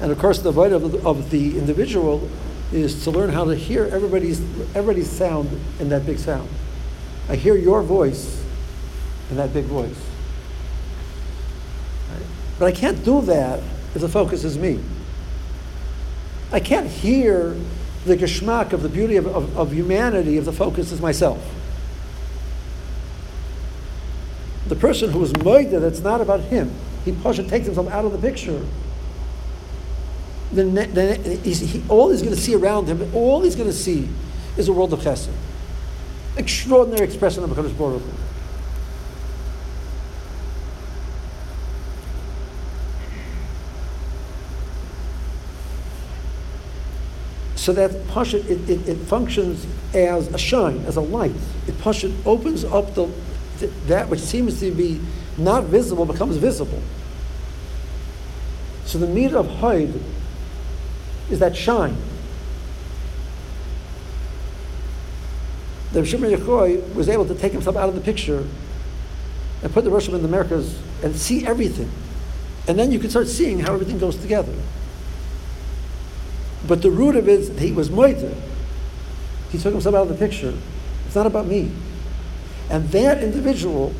And 0.00 0.12
of 0.12 0.18
course, 0.18 0.40
the 0.40 0.52
void 0.52 0.72
of 0.72 1.06
of 1.06 1.30
the 1.30 1.58
individual 1.58 2.28
is 2.72 3.04
to 3.04 3.10
learn 3.10 3.30
how 3.30 3.44
to 3.44 3.54
hear 3.54 3.84
everybody's, 3.86 4.40
everybody's 4.74 5.10
sound 5.10 5.60
in 5.78 5.88
that 5.90 6.06
big 6.06 6.18
sound. 6.18 6.48
I 7.28 7.36
hear 7.36 7.56
your 7.56 7.82
voice 7.82 8.42
in 9.30 9.36
that 9.36 9.52
big 9.52 9.64
voice. 9.64 9.98
But 12.58 12.66
I 12.66 12.72
can't 12.72 13.04
do 13.04 13.20
that 13.22 13.60
if 13.94 14.00
the 14.00 14.08
focus 14.08 14.44
is 14.44 14.58
me. 14.58 14.80
I 16.52 16.60
can't 16.60 16.86
hear 16.86 17.56
the 18.04 18.16
geschmack 18.16 18.72
of 18.72 18.82
the 18.82 18.88
beauty 18.88 19.16
of, 19.16 19.26
of, 19.26 19.56
of 19.56 19.72
humanity 19.72 20.36
if 20.36 20.44
the 20.44 20.52
focus 20.52 20.92
is 20.92 21.00
myself. 21.00 21.42
The 24.68 24.76
person 24.76 25.10
who 25.10 25.22
is 25.22 25.32
moida, 25.32 25.80
that's 25.80 26.00
not 26.00 26.20
about 26.20 26.40
him. 26.40 26.72
He 27.04 27.14
should 27.32 27.48
take 27.48 27.64
himself 27.64 27.88
out 27.88 28.04
of 28.04 28.12
the 28.12 28.18
picture 28.18 28.64
then 30.52 31.40
he's, 31.42 31.60
he, 31.60 31.82
all 31.88 32.10
he's 32.10 32.22
going 32.22 32.34
to 32.34 32.40
see 32.40 32.54
around 32.54 32.86
him, 32.86 33.14
all 33.14 33.42
he's 33.42 33.56
going 33.56 33.68
to 33.68 33.76
see 33.76 34.08
is 34.56 34.68
a 34.68 34.72
world 34.72 34.92
of 34.92 35.00
chesed. 35.00 35.30
Extraordinary 36.36 37.04
expression 37.04 37.42
of 37.44 37.50
HaKadosh 37.50 37.76
Baruch. 37.76 38.02
So 47.64 47.72
that 47.72 48.06
Pasha, 48.08 48.40
it, 48.40 48.68
it, 48.68 48.88
it, 48.88 48.98
functions 49.06 49.66
as 49.94 50.28
a 50.28 50.36
shine, 50.36 50.84
as 50.84 50.96
a 50.96 51.00
light. 51.00 51.32
It 51.66 51.78
Pasha 51.80 52.12
opens 52.26 52.62
up 52.62 52.94
the, 52.94 53.10
that 53.86 54.10
which 54.10 54.20
seems 54.20 54.60
to 54.60 54.70
be 54.70 55.00
not 55.38 55.64
visible 55.64 56.04
becomes 56.04 56.36
visible. 56.36 56.82
So 58.84 58.98
the 58.98 59.06
meat 59.06 59.32
of 59.32 59.48
Haid 59.48 59.98
is 61.30 61.38
that 61.38 61.56
shine. 61.56 61.96
The 65.92 66.04
Shimon 66.04 66.30
Yochai 66.30 66.94
was 66.94 67.08
able 67.08 67.24
to 67.26 67.34
take 67.34 67.52
himself 67.52 67.76
out 67.76 67.88
of 67.88 67.94
the 67.94 68.00
picture 68.00 68.46
and 69.62 69.72
put 69.72 69.84
the 69.84 69.90
Rosh 69.90 70.08
in 70.08 70.14
the 70.14 70.24
Americas 70.24 70.78
and 71.02 71.14
see 71.16 71.46
everything. 71.46 71.90
And 72.66 72.78
then 72.78 72.90
you 72.90 72.98
can 72.98 73.10
start 73.10 73.28
seeing 73.28 73.60
how 73.60 73.74
everything 73.74 73.98
goes 73.98 74.16
together. 74.16 74.54
But 76.66 76.82
the 76.82 76.90
root 76.90 77.14
of 77.14 77.28
it 77.28 77.40
is 77.40 77.58
he 77.58 77.72
was 77.72 77.90
moiter. 77.90 78.34
He 79.50 79.58
took 79.58 79.72
himself 79.72 79.94
out 79.94 80.02
of 80.02 80.08
the 80.08 80.14
picture. 80.14 80.54
It's 81.06 81.14
not 81.14 81.26
about 81.26 81.46
me. 81.46 81.70
And 82.70 82.88
that 82.88 83.22
individual, 83.22 83.94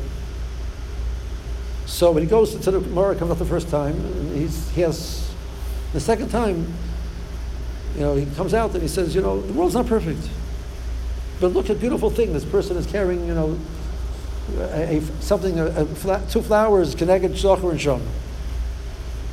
so 1.85 2.11
when 2.11 2.23
he 2.23 2.29
goes 2.29 2.55
to 2.55 2.71
the 2.71 2.79
Gemara, 2.79 3.15
comes 3.15 3.31
up 3.31 3.37
the 3.37 3.45
first 3.45 3.69
time, 3.69 4.33
he's, 4.33 4.69
he 4.71 4.81
has, 4.81 5.31
the 5.93 5.99
second 5.99 6.29
time, 6.29 6.73
you 7.95 8.01
know, 8.01 8.15
he 8.15 8.25
comes 8.35 8.53
out 8.53 8.73
and 8.73 8.81
he 8.81 8.87
says, 8.87 9.15
you 9.15 9.21
know, 9.21 9.41
the 9.41 9.53
world's 9.53 9.75
not 9.75 9.87
perfect. 9.87 10.29
But 11.39 11.53
look 11.53 11.69
at 11.69 11.79
beautiful 11.79 12.09
thing. 12.09 12.33
This 12.33 12.45
person 12.45 12.77
is 12.77 12.85
carrying, 12.85 13.25
you 13.25 13.33
know, 13.33 13.57
a, 14.57 14.97
a 14.97 15.01
something, 15.21 15.59
a, 15.59 15.65
a 15.67 15.85
fla- 15.85 16.23
two 16.29 16.41
flowers, 16.41 16.93
connected 16.95 17.31
shachar 17.31 17.71
and 17.71 17.79
shom. 17.79 18.01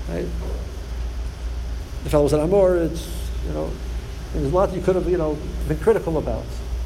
Right? 0.09 0.27
The 2.05 2.11
fellow 2.11 2.29
said, 2.29 2.41
Amor, 2.41 2.77
it's, 2.77 3.09
you 3.47 3.53
know, 3.53 3.71
there's 4.33 4.47
a 4.47 4.55
lot 4.55 4.73
you 4.73 4.81
could 4.81 4.97
have, 4.97 5.09
you 5.09 5.19
know, 5.19 5.37
been 5.69 5.79
critical 5.79 6.19
about. 6.19 6.45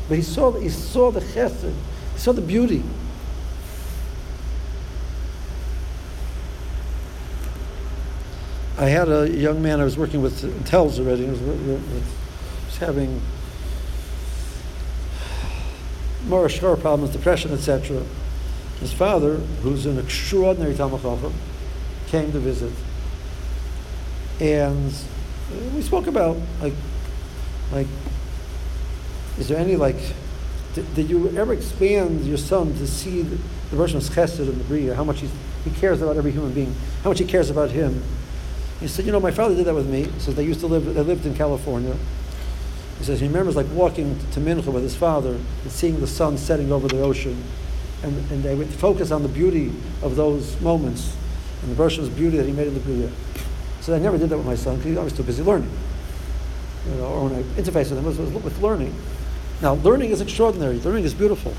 But 0.08 0.16
he 0.16 0.22
saw, 0.22 0.52
he 0.52 0.68
saw 0.68 1.10
the 1.10 1.20
chesed, 1.20 1.72
he 2.14 2.18
saw 2.18 2.32
the 2.32 2.42
beauty. 2.42 2.82
I 8.78 8.90
had 8.90 9.08
a 9.08 9.30
young 9.30 9.62
man 9.62 9.80
I 9.80 9.84
was 9.84 9.96
working 9.96 10.20
with 10.20 10.66
Tells 10.66 11.00
already. 11.00 11.24
Was, 11.24 11.40
was 11.40 12.76
having 12.78 13.22
more 16.26 16.48
scar 16.50 16.76
problems, 16.76 17.12
depression, 17.12 17.52
etc. 17.52 18.02
His 18.80 18.92
father, 18.92 19.36
who's 19.62 19.86
an 19.86 19.98
extraordinary 19.98 20.74
Talmud 20.74 21.00
Chacham, 21.00 21.32
came 22.08 22.32
to 22.32 22.38
visit, 22.38 22.72
and 24.40 24.92
we 25.74 25.80
spoke 25.80 26.06
about 26.06 26.36
like, 26.60 26.74
like, 27.72 27.86
is 29.38 29.48
there 29.48 29.58
any 29.58 29.76
like, 29.76 29.96
did, 30.74 30.94
did 30.94 31.08
you 31.08 31.34
ever 31.38 31.54
expand 31.54 32.26
your 32.26 32.36
son 32.36 32.74
to 32.74 32.86
see 32.86 33.22
the, 33.22 33.36
the 33.70 33.76
version 33.76 33.96
of 33.96 34.02
Chesed 34.02 34.40
in 34.40 34.58
the 34.58 34.64
Bria, 34.64 34.94
how 34.94 35.04
much 35.04 35.20
he 35.20 35.70
cares 35.76 36.02
about 36.02 36.18
every 36.18 36.32
human 36.32 36.52
being, 36.52 36.74
how 37.02 37.08
much 37.08 37.18
he 37.18 37.24
cares 37.24 37.48
about 37.48 37.70
him? 37.70 38.02
He 38.80 38.88
said, 38.88 39.06
you 39.06 39.12
know, 39.12 39.20
my 39.20 39.30
father 39.30 39.54
did 39.54 39.66
that 39.66 39.74
with 39.74 39.88
me. 39.88 40.04
He 40.04 40.20
says 40.20 40.34
they 40.34 40.44
used 40.44 40.60
to 40.60 40.66
live, 40.66 40.84
they 40.84 41.02
lived 41.02 41.24
in 41.26 41.34
California. 41.34 41.96
He 42.98 43.04
says 43.04 43.20
he 43.20 43.26
remembers 43.26 43.56
like 43.56 43.66
walking 43.72 44.18
to 44.32 44.40
Mincha 44.40 44.66
with 44.66 44.82
his 44.82 44.96
father 44.96 45.32
and 45.32 45.72
seeing 45.72 46.00
the 46.00 46.06
sun 46.06 46.38
setting 46.38 46.72
over 46.72 46.88
the 46.88 47.00
ocean. 47.00 47.42
And, 48.02 48.30
and 48.30 48.42
they 48.42 48.54
would 48.54 48.68
focus 48.68 49.10
on 49.10 49.22
the 49.22 49.28
beauty 49.28 49.72
of 50.02 50.16
those 50.16 50.60
moments 50.60 51.16
and 51.62 51.70
the 51.70 51.74
version's 51.74 52.08
beauty 52.08 52.36
that 52.36 52.46
he 52.46 52.52
made 52.52 52.68
in 52.68 52.74
the 52.74 52.80
Bria. 52.80 53.10
So 53.80 53.94
I 53.94 53.98
never 53.98 54.18
did 54.18 54.28
that 54.30 54.36
with 54.36 54.46
my 54.46 54.54
son 54.54 54.76
because 54.76 54.92
he 54.92 54.98
was 54.98 55.12
too 55.12 55.22
busy 55.22 55.42
learning. 55.42 55.70
You 56.88 56.94
know, 56.96 57.06
or 57.06 57.28
when 57.28 57.34
I 57.34 57.42
interfaced 57.60 57.90
with 57.90 57.98
him, 57.98 58.06
it 58.06 58.18
was 58.18 58.18
with 58.18 58.60
learning. 58.60 58.94
Now, 59.62 59.74
learning 59.74 60.10
is 60.10 60.20
extraordinary. 60.20 60.78
Learning 60.80 61.04
is 61.04 61.14
beautiful. 61.14 61.54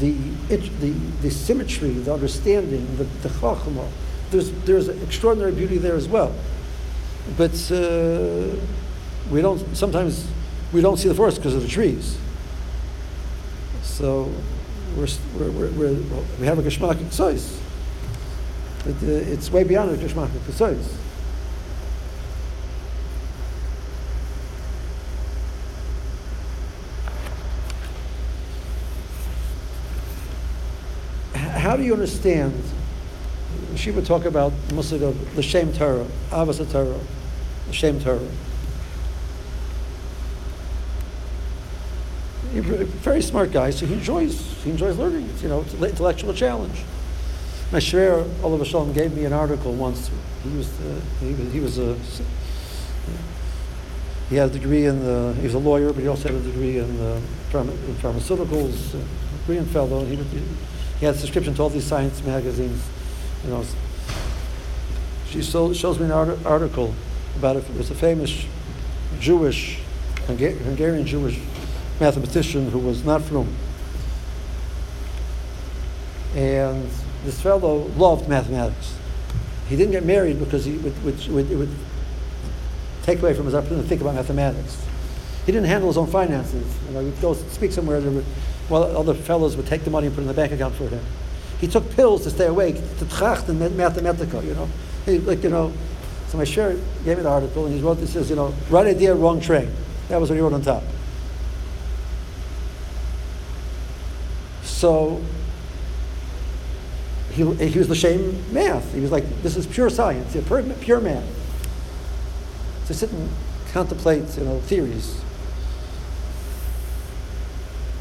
the, 0.00 0.16
it, 0.48 0.80
the, 0.80 0.90
the 1.22 1.30
symmetry, 1.30 1.90
the 1.90 2.12
understanding, 2.12 2.96
the, 2.96 3.04
the 3.04 3.28
chachma. 3.28 3.86
There's, 4.30 4.52
there's 4.64 4.88
extraordinary 4.88 5.52
beauty 5.52 5.78
there 5.78 5.96
as 5.96 6.06
well. 6.06 6.34
But 7.36 7.52
uh, 7.72 8.56
we 9.30 9.42
don't, 9.42 9.76
sometimes 9.76 10.26
we 10.72 10.80
don't 10.80 10.96
see 10.96 11.08
the 11.08 11.14
forest 11.14 11.38
because 11.38 11.54
of 11.54 11.62
the 11.62 11.68
trees. 11.68 12.16
So 13.82 14.32
we're, 14.96 15.08
we're, 15.36 15.70
we're, 15.70 15.94
we 16.38 16.46
have 16.46 16.58
a 16.58 16.62
Geshmak 16.62 16.96
Ksois. 16.96 17.58
But 18.84 18.94
uh, 19.02 19.32
it's 19.32 19.50
way 19.50 19.64
beyond 19.64 19.90
a 19.90 19.96
Geshmak 19.96 20.28
Ksois. 20.28 20.96
How 31.34 31.76
do 31.76 31.82
you 31.82 31.92
understand? 31.92 32.54
She 33.76 33.90
would 33.90 34.06
talk 34.06 34.24
about 34.24 34.52
Musig 34.68 35.02
of 35.02 35.36
the 35.36 35.42
Shem 35.42 35.72
Torah, 35.72 36.06
Avas 36.30 36.70
Torah, 36.70 36.98
the 37.66 37.72
Shem 37.72 38.00
Torah. 38.00 38.28
He's 42.52 42.68
a 42.68 42.84
very 42.84 43.22
smart 43.22 43.52
guy, 43.52 43.70
so 43.70 43.86
he 43.86 43.94
enjoys 43.94 44.40
he 44.64 44.70
enjoys 44.70 44.96
learning. 44.96 45.28
It's, 45.30 45.42
you 45.42 45.48
know, 45.48 45.60
it's 45.60 45.74
an 45.74 45.84
intellectual 45.84 46.34
challenge. 46.34 46.82
My 47.70 47.78
Shver 47.78 48.28
Olav 48.42 48.66
Shalom 48.66 48.92
gave 48.92 49.14
me 49.14 49.24
an 49.24 49.32
article 49.32 49.72
once. 49.72 50.10
He 50.42 50.56
was 50.56 50.68
uh, 50.80 51.00
he 51.20 51.32
was 51.32 51.52
he 51.52 51.60
was 51.60 51.78
a 51.78 51.96
he 54.30 54.36
had 54.36 54.50
a 54.50 54.52
degree 54.52 54.86
in 54.86 55.04
the 55.04 55.34
he 55.34 55.42
was 55.42 55.54
a 55.54 55.58
lawyer, 55.58 55.92
but 55.92 56.02
he 56.02 56.08
also 56.08 56.28
had 56.28 56.36
a 56.36 56.42
degree 56.42 56.78
in, 56.78 56.98
the, 56.98 57.16
in 57.16 57.94
pharmaceuticals, 57.96 58.94
uh, 58.94 59.04
brilliant 59.44 59.68
fellow. 59.70 60.04
He, 60.04 60.16
he 60.16 61.06
had 61.06 61.14
a 61.14 61.18
subscription 61.18 61.54
to 61.54 61.62
all 61.62 61.68
these 61.68 61.84
science 61.84 62.22
magazines. 62.24 62.80
You 63.44 63.50
know, 63.50 63.64
she 65.28 65.42
shows 65.42 65.98
me 65.98 66.06
an 66.06 66.12
art- 66.12 66.44
article 66.44 66.94
about 67.36 67.56
it. 67.56 67.64
It 67.70 67.76
was 67.76 67.90
a 67.90 67.94
famous 67.94 68.44
Jewish 69.18 69.80
Hungarian 70.26 71.06
Jewish 71.06 71.38
mathematician 71.98 72.70
who 72.70 72.78
was 72.78 73.04
not 73.04 73.22
from. 73.22 73.48
And 76.34 76.88
this 77.24 77.40
fellow 77.40 77.88
loved 77.96 78.28
mathematics. 78.28 78.96
He 79.68 79.76
didn't 79.76 79.92
get 79.92 80.04
married 80.04 80.38
because 80.38 80.64
he 80.64 80.72
would, 80.78 81.04
would, 81.04 81.50
it 81.50 81.56
would 81.56 81.74
take 83.02 83.20
away 83.20 83.34
from 83.34 83.46
his 83.46 83.54
opportunity 83.54 83.82
to 83.82 83.88
think 83.88 84.00
about 84.00 84.14
mathematics. 84.14 84.84
He 85.46 85.52
didn't 85.52 85.68
handle 85.68 85.88
his 85.88 85.96
own 85.96 86.06
finances. 86.06 86.66
You 86.86 86.94
know, 86.94 87.04
he'd 87.04 87.20
go 87.20 87.34
speak 87.34 87.72
somewhere, 87.72 88.00
well, 88.68 88.96
other 88.96 89.14
fellows 89.14 89.56
would 89.56 89.66
take 89.66 89.84
the 89.84 89.90
money 89.90 90.06
and 90.06 90.14
put 90.14 90.20
it 90.20 90.24
in 90.24 90.28
the 90.28 90.34
bank 90.34 90.52
account 90.52 90.74
for 90.74 90.88
him. 90.88 91.02
He 91.60 91.68
took 91.68 91.90
pills 91.90 92.22
to 92.24 92.30
stay 92.30 92.46
awake, 92.46 92.76
to 92.98 93.04
tracht 93.04 93.48
and 93.48 93.58
mathematical, 93.76 94.42
you 94.42 94.54
know. 94.54 94.68
He, 95.04 95.18
like, 95.18 95.42
you 95.42 95.50
know, 95.50 95.72
so 96.28 96.38
my 96.38 96.44
shirt 96.44 96.78
gave 97.04 97.16
me 97.16 97.24
the 97.24 97.28
article 97.28 97.66
and 97.66 97.74
he 97.74 97.80
wrote 97.82 97.94
this 97.94 98.12
says, 98.12 98.30
you 98.30 98.36
know, 98.36 98.54
right 98.70 98.86
idea, 98.86 99.14
wrong 99.14 99.40
train. 99.40 99.70
That 100.08 100.20
was 100.20 100.30
what 100.30 100.36
he 100.36 100.40
wrote 100.40 100.52
on 100.52 100.62
top. 100.62 100.84
So 104.62 105.20
he, 107.32 107.44
he 107.66 107.78
was 107.78 107.88
the 107.88 107.96
same 107.96 108.42
math. 108.54 108.94
He 108.94 109.00
was 109.00 109.10
like, 109.10 109.24
this 109.42 109.56
is 109.56 109.66
pure 109.66 109.90
science, 109.90 110.32
pure, 110.32 110.62
pure 110.80 111.00
math. 111.00 111.24
To 112.86 112.94
sit 112.94 113.10
and 113.10 113.28
contemplate, 113.72 114.38
you 114.38 114.44
know, 114.44 114.60
theories. 114.60 115.20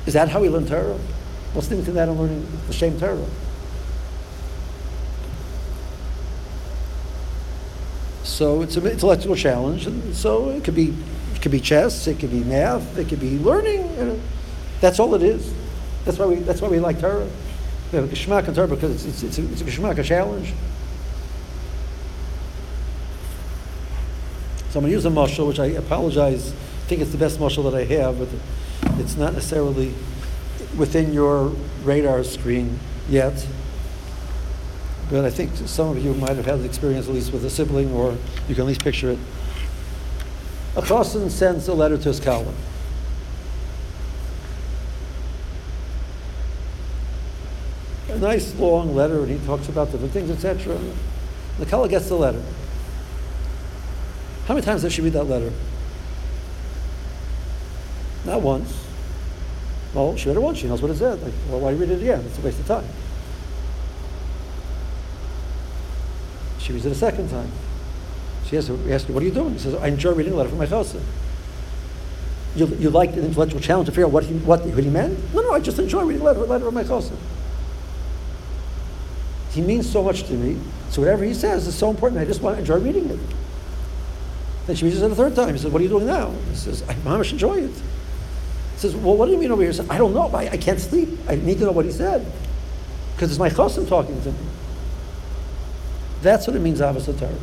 Is 0.06 0.13
that 0.13 0.30
how 0.30 0.39
we 0.39 0.50
learn 0.50 0.65
Torah? 0.65 1.00
Listening 1.56 1.84
to 1.86 1.91
that 1.91 2.08
and 2.10 2.19
learning 2.19 2.48
the 2.67 2.74
same 2.74 3.00
Torah. 3.00 3.26
So 8.39 8.62
it's 8.62 8.78
an 8.78 8.88
intellectual 8.88 9.36
challenge, 9.36 9.86
and 9.86 10.15
so 10.15 10.47
it 10.52 10.63
could 10.63 10.73
be, 10.73 10.93
it 11.36 11.41
could 11.41 11.52
be 11.52 11.60
chess, 11.60 12.08
it 12.08 12.19
could 12.19 12.32
be 12.32 12.41
math, 12.41 12.97
it 12.97 13.10
could 13.10 13.19
be 13.19 13.38
learning. 13.38 13.82
You 13.97 14.06
know. 14.06 14.19
That's 14.80 14.97
all 14.97 15.13
it 15.13 15.23
is. 15.23 15.54
That's 16.06 16.17
why 16.17 16.28
we, 16.28 16.36
that's 16.36 16.62
why 16.62 16.69
we 16.69 16.80
like 16.80 17.02
Torah. 17.02 17.28
We 17.91 17.97
have 17.97 18.06
a 18.06 18.15
Geshmak 18.15 18.47
in 18.47 18.56
Torah 18.56 18.69
because 18.69 19.06
it's, 19.06 19.23
it's, 19.23 19.38
it's, 19.38 19.39
a, 19.39 19.52
it's 19.52 19.60
a 19.60 19.65
Geshmak, 19.65 19.97
a 19.97 20.04
challenge. 20.04 20.54
So 24.69 24.80
I'm 24.80 24.84
going 24.84 24.86
to 24.86 24.91
use 24.91 25.06
a 25.06 25.10
mushal, 25.10 25.45
which 25.45 25.60
I 25.60 25.65
apologize, 25.65 26.54
I 26.54 26.88
think 26.88 27.02
it's 27.02 27.12
the 27.12 27.17
best 27.17 27.39
mushal 27.39 27.69
that 27.69 27.75
I 27.75 27.84
have, 27.84 28.19
but 28.19 28.30
it's 29.02 29.17
not 29.17 29.34
necessarily 29.34 29.93
within 30.78 31.12
your 31.12 31.49
radar 31.84 32.23
screen 32.23 32.80
yet. 33.10 33.45
But 35.10 35.26
I 35.26 35.30
think 35.30 35.52
some 35.65 35.89
of 35.89 36.04
you 36.04 36.13
might 36.13 36.36
have 36.36 36.45
had 36.45 36.60
the 36.60 36.65
experience 36.65 37.08
at 37.08 37.13
least 37.13 37.34
with 37.34 37.43
a 37.43 37.50
sibling, 37.50 37.91
or 37.91 38.15
you 38.48 38.56
can 38.56 38.62
at 38.62 38.67
least 38.67 38.84
picture 38.84 39.12
it. 39.12 39.19
A 40.76 40.82
chassan 40.82 41.30
sends 41.32 41.67
a 41.67 41.74
letter 41.74 41.98
to 41.98 42.10
his 42.10 42.19
kallah. 42.19 42.54
a 48.10 48.17
nice 48.17 48.56
long 48.56 48.95
letter, 48.95 49.19
and 49.19 49.30
he 49.30 49.45
talks 49.45 49.69
about 49.69 49.91
different 49.91 50.12
things, 50.12 50.30
etc. 50.30 50.78
The 51.58 51.65
kallah 51.65 51.89
gets 51.89 52.10
the 52.10 52.15
letter. 52.15 52.41
How 54.45 54.54
many 54.56 54.65
times 54.65 54.82
does 54.82 54.93
she 54.93 55.02
read 55.02 55.13
that 55.13 55.26
letter? 55.26 55.52
Not 58.26 58.41
once. 58.41 58.86
Well, 59.93 60.15
she 60.17 60.28
read 60.28 60.38
it 60.38 60.41
once. 60.41 60.58
She 60.58 60.67
knows 60.67 60.82
what 60.82 60.91
it 60.91 60.98
said. 60.98 61.22
Like, 61.22 61.34
well, 61.50 61.60
why 61.60 61.72
read 61.72 61.89
it 61.89 62.02
again? 62.02 62.22
It's 62.26 62.38
a 62.38 62.41
waste 62.41 62.60
of 62.60 62.67
time. 62.67 62.86
She 66.69 66.73
reads 66.73 66.86
it 66.86 66.91
a 66.91 66.95
second 66.95 67.32
time. 67.32 67.51
She 68.45 68.55
asks, 68.55 68.69
asks 68.69 69.10
what 69.10 69.23
are 69.23 69.25
you 69.25 69.32
doing? 69.32 69.53
He 69.53 69.60
says, 69.60 69.73
I 69.73 69.88
enjoy 69.88 70.12
reading 70.12 70.34
a 70.34 70.36
letter 70.36 70.49
from 70.49 70.60
my 70.60 70.67
chassid. 70.67 71.01
You, 72.55 72.67
you 72.67 72.91
like 72.91 73.13
an 73.13 73.25
intellectual 73.25 73.60
challenge 73.60 73.88
to 73.88 73.91
figure 73.91 74.05
out 74.05 74.12
what 74.12 74.23
he, 74.23 74.36
what, 74.36 74.63
what 74.63 74.84
he 74.84 74.89
meant? 74.91 75.17
No, 75.34 75.41
no, 75.41 75.51
I 75.51 75.62
just 75.62 75.79
enjoy 75.79 76.03
reading 76.03 76.21
a 76.21 76.25
letter, 76.25 76.41
letter 76.41 76.65
from 76.65 76.75
my 76.75 76.84
chassid. 76.84 77.17
He 79.49 79.62
means 79.62 79.91
so 79.91 80.03
much 80.03 80.25
to 80.25 80.34
me. 80.34 80.62
So 80.91 81.01
whatever 81.01 81.23
he 81.23 81.34
says 81.34 81.65
is 81.65 81.73
so 81.73 81.89
important. 81.89 82.21
I 82.21 82.25
just 82.25 82.43
want 82.43 82.58
to 82.58 82.60
enjoy 82.60 82.77
reading 82.77 83.10
it. 83.10 83.19
Then 84.67 84.75
she 84.75 84.86
reads 84.86 85.01
it 85.01 85.12
a 85.12 85.15
third 85.15 85.34
time. 85.34 85.55
He 85.55 85.60
says, 85.60 85.71
What 85.71 85.79
are 85.79 85.84
you 85.84 85.89
doing 85.89 86.05
now? 86.05 86.29
He 86.51 86.55
says, 86.55 86.84
I 86.88 86.93
mamish 86.93 87.32
enjoy 87.32 87.63
it. 87.63 87.71
He 87.71 88.77
says, 88.77 88.95
Well, 88.95 89.17
what 89.17 89.25
do 89.25 89.32
you 89.32 89.39
mean 89.39 89.51
over 89.51 89.63
here? 89.63 89.71
He 89.71 89.77
says, 89.77 89.89
I 89.89 89.97
don't 89.97 90.13
know. 90.13 90.29
I, 90.36 90.49
I 90.49 90.58
can't 90.58 90.79
sleep. 90.79 91.10
I 91.27 91.34
need 91.34 91.58
to 91.58 91.65
know 91.65 91.71
what 91.71 91.86
he 91.86 91.91
said. 91.91 92.32
Because 93.15 93.32
it's 93.32 93.39
my 93.39 93.49
chassim 93.49 93.89
talking 93.89 94.21
to 94.21 94.32
me. 94.32 94.38
That's 96.21 96.47
what 96.47 96.55
it 96.55 96.60
means, 96.60 96.82
Avos 96.82 97.05
Torah. 97.17 97.34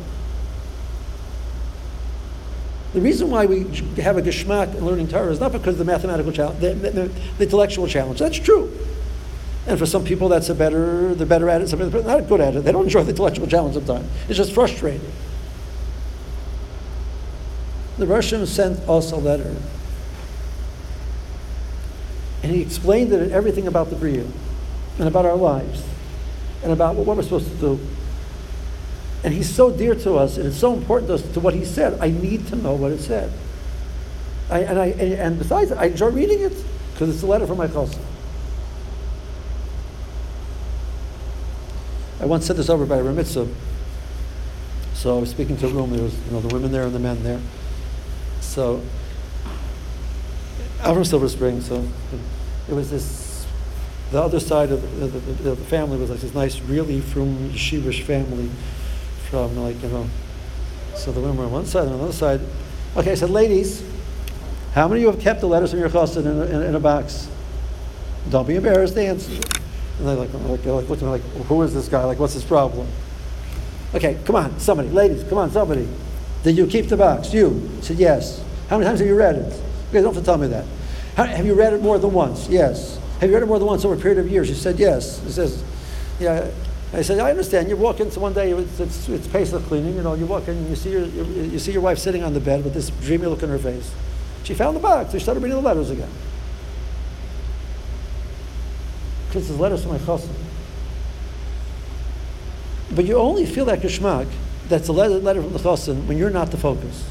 The 2.93 3.01
reason 3.01 3.29
why 3.29 3.45
we 3.45 3.59
have 4.01 4.17
a 4.17 4.21
geschmack 4.21 4.73
in 4.75 4.85
learning 4.85 5.09
Torah 5.09 5.31
is 5.31 5.39
not 5.39 5.51
because 5.51 5.73
of 5.73 5.77
the 5.79 5.85
mathematical 5.85 6.31
challenge, 6.31 6.59
the, 6.59 6.73
the, 6.73 6.89
the, 6.89 7.43
intellectual 7.43 7.87
challenge. 7.87 8.19
That's 8.19 8.39
true. 8.39 8.71
And 9.67 9.77
for 9.77 9.85
some 9.85 10.05
people, 10.05 10.29
that's 10.29 10.49
a 10.49 10.55
better, 10.55 11.13
they're 11.13 11.27
better 11.27 11.49
at 11.49 11.61
it. 11.61 11.67
Some 11.67 11.79
people 11.79 11.99
are 11.99 12.19
not 12.19 12.29
good 12.29 12.39
at 12.39 12.55
it. 12.55 12.63
They 12.63 12.71
don't 12.71 12.85
enjoy 12.85 13.03
the 13.03 13.09
intellectual 13.09 13.47
challenge 13.47 13.75
sometimes. 13.75 14.09
It's 14.29 14.37
just 14.37 14.53
frustrating. 14.53 15.11
The 17.97 18.07
Russian 18.07 18.45
sent 18.45 18.79
us 18.87 19.11
a 19.11 19.17
letter. 19.17 19.55
And 22.43 22.51
he 22.51 22.61
explained 22.61 23.11
everything 23.11 23.67
about 23.67 23.89
the 23.89 23.95
Bria 23.95 24.25
and 24.99 25.07
about 25.07 25.25
our 25.25 25.35
lives 25.35 25.83
and 26.63 26.71
about 26.71 26.95
what 26.95 27.17
we're 27.17 27.23
supposed 27.23 27.49
to 27.49 27.57
do. 27.57 27.79
And 29.27 29.35
he's 29.35 29.53
so 29.53 29.69
dear 29.69 29.93
to 29.93 30.15
us, 30.15 30.37
and 30.37 30.47
it's 30.47 30.55
so 30.55 30.73
important 30.73 31.09
to 31.09 31.15
us 31.15 31.33
to 31.33 31.41
what 31.41 31.53
he 31.53 31.65
said. 31.65 31.99
I 31.99 32.11
need 32.11 32.47
to 32.47 32.55
know 32.55 32.75
what 32.75 32.93
it 32.93 33.01
said. 33.01 33.29
I, 34.49 34.59
and, 34.59 34.79
I, 34.79 34.85
and, 34.85 35.37
besides, 35.37 35.69
I 35.73 35.87
enjoy 35.87 36.11
reading 36.11 36.39
it 36.39 36.53
because 36.93 37.13
it's 37.13 37.23
a 37.23 37.25
letter 37.25 37.45
from 37.45 37.57
my 37.57 37.67
cousin. 37.67 38.01
I 42.21 42.25
once 42.25 42.45
said 42.45 42.55
this 42.55 42.69
over 42.69 42.85
by 42.85 42.99
Ramitzah. 42.99 43.53
So 44.93 45.17
I 45.17 45.19
was 45.19 45.29
speaking 45.29 45.57
to 45.57 45.67
a 45.67 45.71
room, 45.71 45.89
there 45.91 46.03
was 46.03 46.17
you 46.27 46.31
know, 46.31 46.39
the 46.39 46.55
women 46.55 46.71
there 46.71 46.83
and 46.83 46.95
the 46.95 46.99
men 46.99 47.21
there. 47.23 47.41
So 48.39 48.81
I'm 50.81 50.93
from 50.93 51.03
Silver 51.03 51.27
Spring, 51.27 51.59
so 51.59 51.85
it 52.69 52.73
was 52.73 52.89
this, 52.91 53.45
the 54.09 54.21
other 54.21 54.39
side 54.39 54.71
of 54.71 54.81
the, 55.01 55.07
the, 55.07 55.19
the, 55.19 55.55
the 55.55 55.65
family 55.65 55.97
was 55.97 56.11
like 56.11 56.21
this 56.21 56.33
nice, 56.33 56.61
really 56.61 57.01
from 57.01 57.49
yeshivish 57.49 58.03
family 58.03 58.49
from 59.29 59.57
like, 59.57 59.81
you 59.81 59.89
know, 59.89 60.07
so 60.95 61.11
the 61.11 61.19
women 61.19 61.37
were 61.37 61.45
on 61.45 61.51
one 61.51 61.65
side 61.65 61.83
and 61.83 61.93
on 61.93 61.97
the 61.99 62.03
other 62.05 62.13
side. 62.13 62.41
Okay, 62.95 63.11
I 63.11 63.15
said, 63.15 63.29
ladies, 63.29 63.83
how 64.73 64.87
many 64.87 65.01
of 65.01 65.05
you 65.05 65.11
have 65.11 65.19
kept 65.19 65.41
the 65.41 65.47
letters 65.47 65.71
from 65.71 65.79
your 65.79 65.89
chassid 65.89 66.25
in, 66.25 66.55
in, 66.55 66.63
in, 66.63 66.75
a 66.75 66.79
box? 66.79 67.27
Don't 68.29 68.47
be 68.47 68.55
embarrassed 68.55 68.95
to 68.95 69.01
answer. 69.03 69.31
And 69.31 70.07
they 70.07 70.15
like, 70.15 70.33
like, 70.33 70.63
they 70.63 70.71
like 70.71 70.89
looked 70.89 71.01
at 71.01 71.05
me 71.05 71.11
like, 71.11 71.21
who 71.47 71.61
is 71.63 71.73
this 71.73 71.87
guy? 71.87 72.03
Like, 72.03 72.19
what's 72.19 72.33
his 72.33 72.43
problem? 72.43 72.87
Okay, 73.93 74.17
come 74.25 74.35
on, 74.35 74.59
somebody, 74.59 74.89
ladies, 74.89 75.23
come 75.23 75.37
on, 75.37 75.51
somebody. 75.51 75.87
Did 76.43 76.57
you 76.57 76.67
keep 76.67 76.87
the 76.87 76.97
box? 76.97 77.33
You 77.33 77.69
I 77.77 77.81
said 77.81 77.97
yes. 77.97 78.43
How 78.69 78.77
many 78.77 78.87
times 78.87 78.99
have 78.99 79.07
you 79.07 79.15
read 79.15 79.35
it? 79.35 79.53
You 79.53 79.93
guys 79.93 80.03
don't 80.03 80.13
have 80.13 80.23
to 80.23 80.25
tell 80.25 80.37
me 80.37 80.47
that. 80.47 80.65
How, 81.15 81.23
have 81.23 81.45
you 81.45 81.53
read 81.53 81.73
it 81.73 81.81
more 81.81 81.97
than 81.97 82.13
once? 82.13 82.47
Yes. 82.49 82.99
Have 83.19 83.29
you 83.29 83.35
read 83.35 83.43
it 83.43 83.47
more 83.47 83.59
than 83.59 83.67
once 83.67 83.83
over 83.85 83.95
a 83.95 83.97
period 83.97 84.19
of 84.19 84.29
years? 84.29 84.49
you 84.49 84.55
said, 84.55 84.77
yes. 84.77 85.21
He 85.23 85.31
says, 85.31 85.63
yeah. 86.19 86.51
I 86.93 87.01
said, 87.01 87.19
I 87.19 87.31
understand. 87.31 87.69
You 87.69 87.75
walk 87.75 87.99
into 87.99 88.19
one 88.19 88.33
day, 88.33 88.51
it's, 88.51 88.79
it's, 88.79 89.09
it's 89.09 89.27
Pesach 89.27 89.63
cleaning, 89.63 89.95
you 89.95 90.03
know, 90.03 90.13
you 90.13 90.25
walk 90.25 90.47
in 90.47 90.55
and 90.55 90.69
you 90.69 90.75
see, 90.75 90.91
your, 90.91 91.05
you, 91.05 91.23
you 91.43 91.59
see 91.59 91.73
your 91.73 91.81
wife 91.81 91.97
sitting 91.97 92.23
on 92.23 92.33
the 92.33 92.39
bed 92.39 92.63
with 92.63 92.73
this 92.73 92.89
dreamy 93.01 93.27
look 93.27 93.43
on 93.43 93.49
her 93.49 93.59
face. 93.59 93.91
She 94.43 94.53
found 94.53 94.77
the 94.77 94.79
box. 94.79 95.11
She 95.11 95.19
started 95.19 95.43
reading 95.43 95.57
the 95.57 95.63
letters 95.63 95.89
again. 95.89 96.09
This 99.31 99.49
is 99.49 99.59
letters 99.59 99.83
from 99.83 99.91
my 99.91 99.97
chassan. 99.97 100.33
But 102.95 103.05
you 103.05 103.17
only 103.17 103.45
feel 103.45 103.65
that 103.65 103.81
geschmack, 103.81 104.27
that's 104.69 104.87
a 104.87 104.93
letter, 104.93 105.15
letter 105.15 105.41
from 105.41 105.51
the 105.51 105.59
chassan, 105.59 106.07
when 106.07 106.17
you're 106.17 106.29
not 106.29 106.51
the 106.51 106.57
focus. 106.57 107.03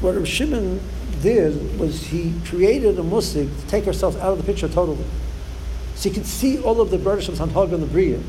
What 0.00 0.26
Shimon 0.26 0.80
did 1.22 1.78
was 1.78 2.06
he 2.06 2.34
created 2.44 2.98
a 2.98 3.02
musig 3.02 3.48
to 3.60 3.66
take 3.68 3.86
ourselves 3.86 4.16
out 4.16 4.32
of 4.32 4.38
the 4.38 4.44
picture 4.44 4.68
totally. 4.68 5.04
So 5.94 6.08
you 6.08 6.14
can 6.14 6.24
see 6.24 6.60
all 6.60 6.80
of 6.80 6.90
the 6.90 6.98
Berdishim's 6.98 7.38
Hantag 7.38 7.72
and 7.72 7.82
the 7.82 7.86
Bria. 7.86 8.18
You 8.18 8.24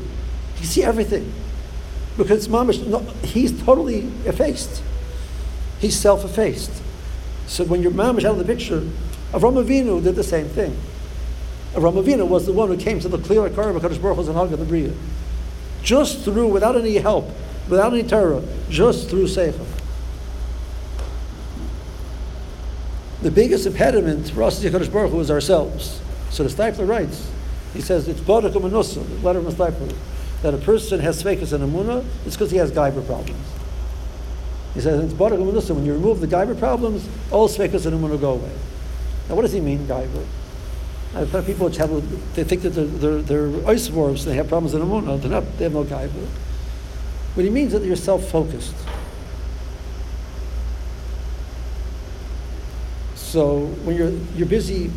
can 0.56 0.66
see 0.66 0.82
everything. 0.82 1.32
Because 2.16 2.46
Mamish, 2.46 2.86
no, 2.86 3.00
he's 3.24 3.60
totally 3.64 4.02
effaced. 4.24 4.82
He's 5.80 5.98
self 5.98 6.24
effaced. 6.24 6.70
So 7.46 7.64
when 7.64 7.82
you're 7.82 7.90
Mamish 7.90 8.24
out 8.24 8.32
of 8.32 8.38
the 8.38 8.44
picture, 8.44 8.80
Avram 9.32 9.62
Avinu 9.62 10.02
did 10.02 10.14
the 10.14 10.22
same 10.22 10.48
thing. 10.48 10.76
Avram 11.72 12.02
Avinu 12.02 12.28
was 12.28 12.46
the 12.46 12.52
one 12.52 12.68
who 12.68 12.76
came 12.76 13.00
to 13.00 13.08
the 13.08 13.18
clear 13.18 13.48
Akar 13.48 13.74
of 13.74 13.82
Baruch 14.00 14.16
Hu's 14.16 14.28
and 14.28 14.50
the 14.52 14.64
Bria. 14.64 14.92
Just 15.82 16.24
through, 16.24 16.48
without 16.48 16.76
any 16.76 16.94
help, 16.98 17.28
without 17.68 17.92
any 17.92 18.04
terror, 18.04 18.42
just 18.70 19.10
through 19.10 19.24
Seichel. 19.24 19.66
The 23.24 23.30
biggest 23.30 23.64
impediment 23.64 24.28
for 24.28 24.42
us 24.42 24.62
as 24.62 24.70
Kadosh 24.70 24.92
Baruch 24.92 25.10
Hu 25.10 25.18
is 25.18 25.30
ourselves. 25.30 26.02
So 26.28 26.42
the 26.44 26.50
Steipler 26.50 26.86
writes, 26.86 27.26
he 27.72 27.80
says, 27.80 28.06
it's 28.06 28.20
Bodak 28.20 28.52
Manusa, 28.52 29.02
the 29.02 29.24
letter 29.24 29.38
of 29.38 29.46
Steipler, 29.46 29.96
that 30.42 30.52
a 30.52 30.58
person 30.58 31.00
has 31.00 31.22
Svekas 31.22 31.54
and 31.54 31.64
Amunah, 31.64 32.04
it's 32.26 32.36
because 32.36 32.50
he 32.50 32.58
has 32.58 32.70
Gaiber 32.70 33.04
problems. 33.06 33.40
He 34.74 34.82
says, 34.82 35.02
it's 35.02 35.14
Bodak 35.14 35.38
Manusa, 35.38 35.74
when 35.74 35.86
you 35.86 35.94
remove 35.94 36.20
the 36.20 36.26
Gaiber 36.26 36.58
problems, 36.58 37.08
all 37.30 37.48
Svekas 37.48 37.86
and 37.86 37.98
Amunah 37.98 38.20
go 38.20 38.32
away. 38.32 38.52
Now, 39.30 39.36
what 39.36 39.42
does 39.42 39.52
he 39.52 39.60
mean, 39.60 39.86
Gaiva? 39.86 40.26
I've 41.14 41.30
heard 41.30 41.46
people 41.46 41.64
which 41.64 41.78
have, 41.78 41.90
they 42.34 42.44
think 42.44 42.60
that 42.60 42.70
they're, 42.70 42.84
they're, 42.84 43.22
they're 43.22 43.48
they 43.48 44.34
have 44.34 44.48
problems 44.48 44.74
in 44.74 44.82
Amunah, 44.82 45.18
they're 45.22 45.30
not, 45.30 45.44
they 45.56 45.64
have 45.64 45.72
no 45.72 45.84
Gaiva. 45.84 46.26
What 47.32 47.44
he 47.44 47.48
means 47.48 47.72
is 47.72 47.80
that 47.80 47.86
you're 47.86 47.96
self 47.96 48.28
So 53.34 53.66
when 53.82 53.96
you're, 53.96 54.12
you're 54.36 54.46
busy 54.46 54.92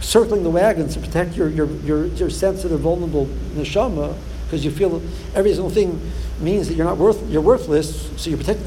circling 0.00 0.42
the 0.42 0.48
wagons 0.48 0.94
to 0.94 1.00
protect 1.00 1.36
your, 1.36 1.50
your, 1.50 1.66
your, 1.82 2.06
your 2.06 2.30
sensitive, 2.30 2.80
vulnerable 2.80 3.26
neshama, 3.52 4.16
because 4.44 4.64
you 4.64 4.70
feel 4.70 5.02
every 5.34 5.52
single 5.52 5.68
thing 5.68 6.00
means 6.40 6.66
that 6.68 6.76
you're 6.76 6.86
not 6.86 6.96
worth, 6.96 7.22
you're 7.28 7.42
worthless, 7.42 8.10
so 8.18 8.30
you 8.30 8.38
protect, 8.38 8.60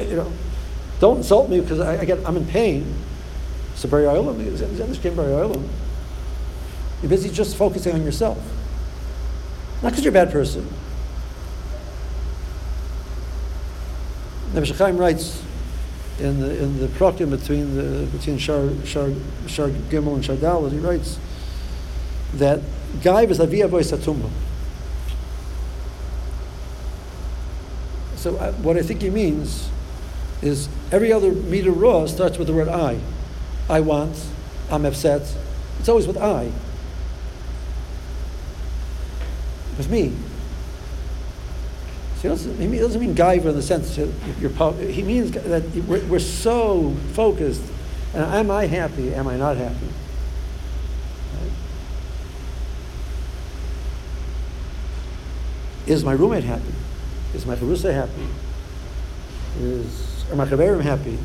you 0.00 0.16
know, 0.16 0.32
don't 1.00 1.18
insult 1.18 1.50
me 1.50 1.60
because 1.60 1.80
I, 1.80 2.00
I 2.00 2.06
get, 2.06 2.26
I'm 2.26 2.38
in 2.38 2.46
pain. 2.46 2.94
So 3.74 3.90
Bari 3.90 4.04
Olam, 4.04 4.38
Bari 5.16 5.68
You're 7.02 7.10
busy 7.10 7.28
just 7.28 7.56
focusing 7.56 7.92
on 7.92 8.04
yourself. 8.04 8.38
Not 9.82 9.90
because 9.90 10.02
you're 10.02 10.12
a 10.12 10.24
bad 10.24 10.32
person. 10.32 10.66
Nebuchadnezzar 14.54 14.92
writes 14.92 15.43
in 16.20 16.40
the 16.40 16.62
in 16.62 16.78
the 16.78 16.86
prokim 16.86 17.30
between 17.30 17.76
the 17.76 18.06
between 18.06 18.38
Shar 18.38 18.70
Shar 18.84 19.10
Shar 19.46 19.68
Gimel 19.90 20.14
and 20.14 20.24
Shar 20.24 20.36
Dalet, 20.36 20.72
he 20.72 20.78
writes 20.78 21.18
that 22.34 22.60
Gaiv 23.00 23.30
is 23.30 23.40
Avia 23.40 23.68
Boy 23.68 23.82
Satumba. 23.82 24.30
So 28.16 28.36
uh, 28.36 28.52
what 28.52 28.76
I 28.76 28.82
think 28.82 29.02
he 29.02 29.10
means 29.10 29.68
is 30.40 30.68
every 30.92 31.12
other 31.12 31.32
meter 31.32 31.70
raw 31.70 32.06
starts 32.06 32.38
with 32.38 32.46
the 32.46 32.54
word 32.54 32.68
I. 32.68 32.98
I 33.68 33.80
want, 33.80 34.24
I'm 34.70 34.84
upset. 34.84 35.22
It's 35.78 35.88
always 35.88 36.06
with 36.06 36.16
I. 36.16 36.50
With 39.76 39.90
me. 39.90 40.12
So 42.24 42.30
he 42.30 42.36
doesn't, 42.36 42.72
he 42.72 42.78
doesn't 42.78 43.00
mean 43.02 43.14
Guyver 43.14 43.50
in 43.50 43.54
the 43.54 43.60
sense 43.60 43.96
that 43.96 44.10
you're, 44.40 44.72
he 44.90 45.02
means 45.02 45.32
that 45.32 45.62
we're, 45.86 46.02
we're 46.06 46.18
so 46.18 46.94
focused. 47.12 47.62
And 48.14 48.24
am 48.24 48.50
I 48.50 48.64
happy? 48.64 49.12
Am 49.14 49.28
I 49.28 49.36
not 49.36 49.58
happy? 49.58 49.88
Is 55.86 56.02
my 56.02 56.12
roommate 56.12 56.44
happy? 56.44 56.72
Is 57.34 57.44
my 57.44 57.56
Harusa 57.56 57.92
happy? 57.92 58.26
Is, 59.60 60.24
are 60.30 60.36
my 60.36 60.46
Chaverim 60.46 60.80
happy? 60.80 61.18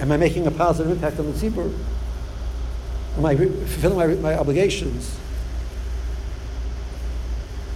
am 0.00 0.10
I 0.10 0.16
making 0.16 0.46
a 0.46 0.50
positive 0.50 0.90
impact 0.90 1.18
on 1.18 1.26
the 1.26 1.32
tzibur? 1.32 1.70
Am 3.18 3.26
I 3.26 3.36
fulfilling 3.36 3.98
my, 3.98 4.06
my 4.30 4.38
obligations? 4.38 5.18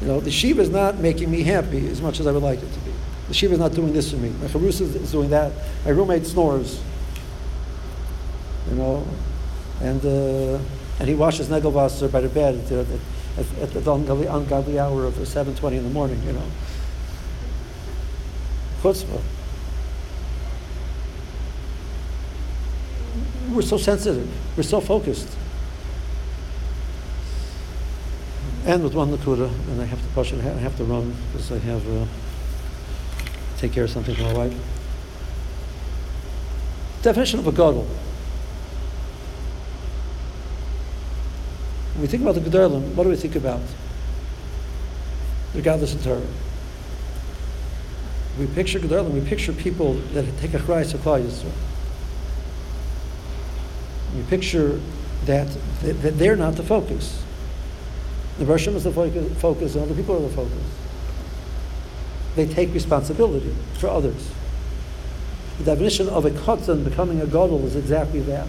You 0.03 0.09
know, 0.09 0.21
the 0.21 0.31
shiva 0.31 0.61
is 0.61 0.69
not 0.69 0.99
making 0.99 1.31
me 1.31 1.45
happy 1.45 1.87
as 1.89 2.03
much 2.03 2.19
as 2.19 2.27
I 2.27 2.33
would 2.33 2.43
like 2.43 2.59
it 2.59 2.73
to 2.73 2.81
be. 2.81 2.93
The 3.29 3.35
shiva 3.35 3.55
is 3.55 3.61
not 3.61 3.73
doing 3.73 3.93
this 3.93 4.11
for 4.11 4.17
me. 4.17 4.31
My 4.41 4.49
charus 4.49 4.81
is 4.81 5.13
doing 5.13 5.31
that. 5.31 5.53
My 5.85 5.93
roommate 5.93 6.27
snores. 6.27 6.83
You 8.69 8.75
know, 8.75 9.07
and 9.81 10.05
uh, 10.05 10.59
and 10.99 11.09
he 11.09 11.15
washes 11.15 11.49
negelvasser 11.49 12.11
by 12.11 12.21
the 12.21 12.29
bed 12.29 12.57
at, 12.67 12.73
at, 13.39 13.63
at, 13.63 13.85
the 13.85 13.93
ungodly, 13.93 14.27
ungodly 14.27 14.79
hour 14.79 15.05
of 15.05 15.15
7.20 15.15 15.73
in 15.73 15.85
the 15.85 15.91
morning, 15.91 16.21
you 16.27 16.33
know. 16.33 16.47
Chutzpah. 18.83 19.23
we're 23.51 23.63
so 23.63 23.77
sensitive, 23.77 24.29
we're 24.57 24.63
so 24.63 24.81
focused. 24.81 25.29
And 28.65 28.83
with 28.83 28.95
one 28.95 29.11
nakuda, 29.11 29.49
and 29.71 29.81
I 29.81 29.85
have 29.85 30.01
to 30.01 30.09
push 30.15 30.33
I 30.33 30.37
have 30.37 30.77
to 30.77 30.85
run 30.85 31.15
because 31.33 31.51
I 31.51 31.59
have 31.59 31.87
uh, 31.89 32.07
take 33.59 33.73
care 33.73 33.85
of 33.85 33.91
something 33.91 34.15
for 34.15 34.23
my 34.23 34.35
wife. 34.35 34.55
Definition 37.03 37.41
of 37.41 37.47
a 37.47 37.51
gadol. 37.51 37.87
When 41.95 42.03
we 42.03 42.07
think 42.07 42.23
about 42.23 42.37
the 42.37 42.41
Gedolim, 42.41 42.95
what 42.95 43.05
do 43.05 43.11
we 43.11 43.17
think 43.17 43.35
about? 43.35 43.61
Regardless 45.55 45.95
of 45.95 46.05
Torah. 46.05 46.23
We 48.39 48.47
picture 48.47 48.79
Gedolim, 48.79 49.11
we 49.11 49.21
picture 49.21 49.53
people 49.53 49.95
that 50.15 50.25
take 50.39 50.55
a 50.55 50.61
Christ 50.61 50.93
to 50.93 50.99
Yisrael 50.99 51.53
you 54.17 54.23
picture 54.25 54.81
that, 55.25 55.49
that 55.83 56.19
they're 56.19 56.37
not 56.37 56.57
the 56.57 56.63
focus. 56.63 57.23
The 58.39 58.47
Russian 58.47 58.75
is 58.75 58.85
the 58.85 58.93
focus, 58.93 59.75
and 59.75 59.85
other 59.85 59.95
people 59.95 60.17
are 60.17 60.29
the 60.29 60.35
focus. 60.35 60.59
They 62.35 62.47
take 62.47 62.73
responsibility 62.73 63.55
for 63.75 63.89
others. 63.89 64.31
The 65.59 65.65
definition 65.65 66.09
of 66.09 66.25
a 66.25 66.31
katan 66.31 66.83
becoming 66.83 67.21
a 67.21 67.27
gadol 67.27 67.65
is 67.67 67.77
exactly 67.77 68.21
that. 68.21 68.49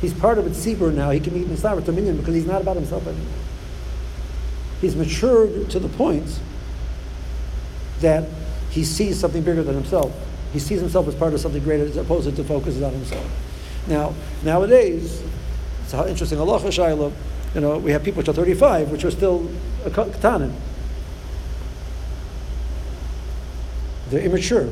He's 0.00 0.14
part 0.14 0.38
of 0.38 0.46
a 0.46 0.50
tzibur 0.50 0.94
now. 0.94 1.10
He 1.10 1.20
can 1.20 1.34
meet 1.34 1.48
Mitzvah 1.48 1.80
dominion 1.82 2.18
because 2.18 2.34
he's 2.34 2.46
not 2.46 2.62
about 2.62 2.76
himself 2.76 3.06
anymore. 3.06 3.26
He's 4.80 4.96
matured 4.96 5.68
to 5.70 5.78
the 5.78 5.88
point 5.88 6.40
that 8.00 8.24
he 8.70 8.84
sees 8.84 9.18
something 9.18 9.42
bigger 9.42 9.62
than 9.62 9.74
himself. 9.74 10.14
He 10.52 10.58
sees 10.58 10.80
himself 10.80 11.06
as 11.08 11.14
part 11.14 11.34
of 11.34 11.40
something 11.40 11.62
greater 11.62 11.84
as 11.84 11.96
opposed 11.96 12.34
to 12.34 12.44
focusing 12.44 12.82
on 12.84 12.92
himself. 12.92 13.26
Now, 13.88 14.14
nowadays, 14.42 15.22
it's 15.82 15.92
an 15.92 16.08
interesting 16.08 16.38
halacha 16.38 16.68
shaila. 16.68 17.12
You 17.54 17.60
know, 17.60 17.78
we 17.78 17.90
have 17.92 18.04
people 18.04 18.18
which 18.18 18.28
are 18.28 18.32
35, 18.32 18.90
which 18.90 19.04
are 19.04 19.10
still 19.10 19.50
a 19.84 19.90
katanim. 19.90 20.52
They're 24.08 24.22
immature. 24.22 24.68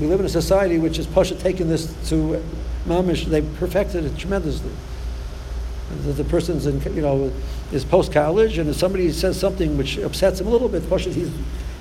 We 0.00 0.06
live 0.06 0.20
in 0.20 0.26
a 0.26 0.30
society 0.30 0.78
which 0.78 0.98
is 0.98 1.06
Pasha 1.06 1.34
taking 1.34 1.68
this 1.68 1.86
to 2.10 2.42
mamish. 2.86 3.24
They 3.24 3.42
perfected 3.42 4.04
it 4.04 4.16
tremendously. 4.18 4.72
The, 6.02 6.12
the 6.12 6.24
person's 6.24 6.66
in, 6.66 6.80
you 6.94 7.02
know, 7.02 7.32
is 7.72 7.84
post 7.84 8.12
college, 8.12 8.58
and 8.58 8.68
if 8.68 8.76
somebody 8.76 9.10
says 9.12 9.38
something 9.38 9.76
which 9.78 9.98
upsets 9.98 10.40
him 10.40 10.48
a 10.48 10.50
little 10.50 10.68
bit, 10.68 10.88
Pasha, 10.88 11.10
he's 11.10 11.30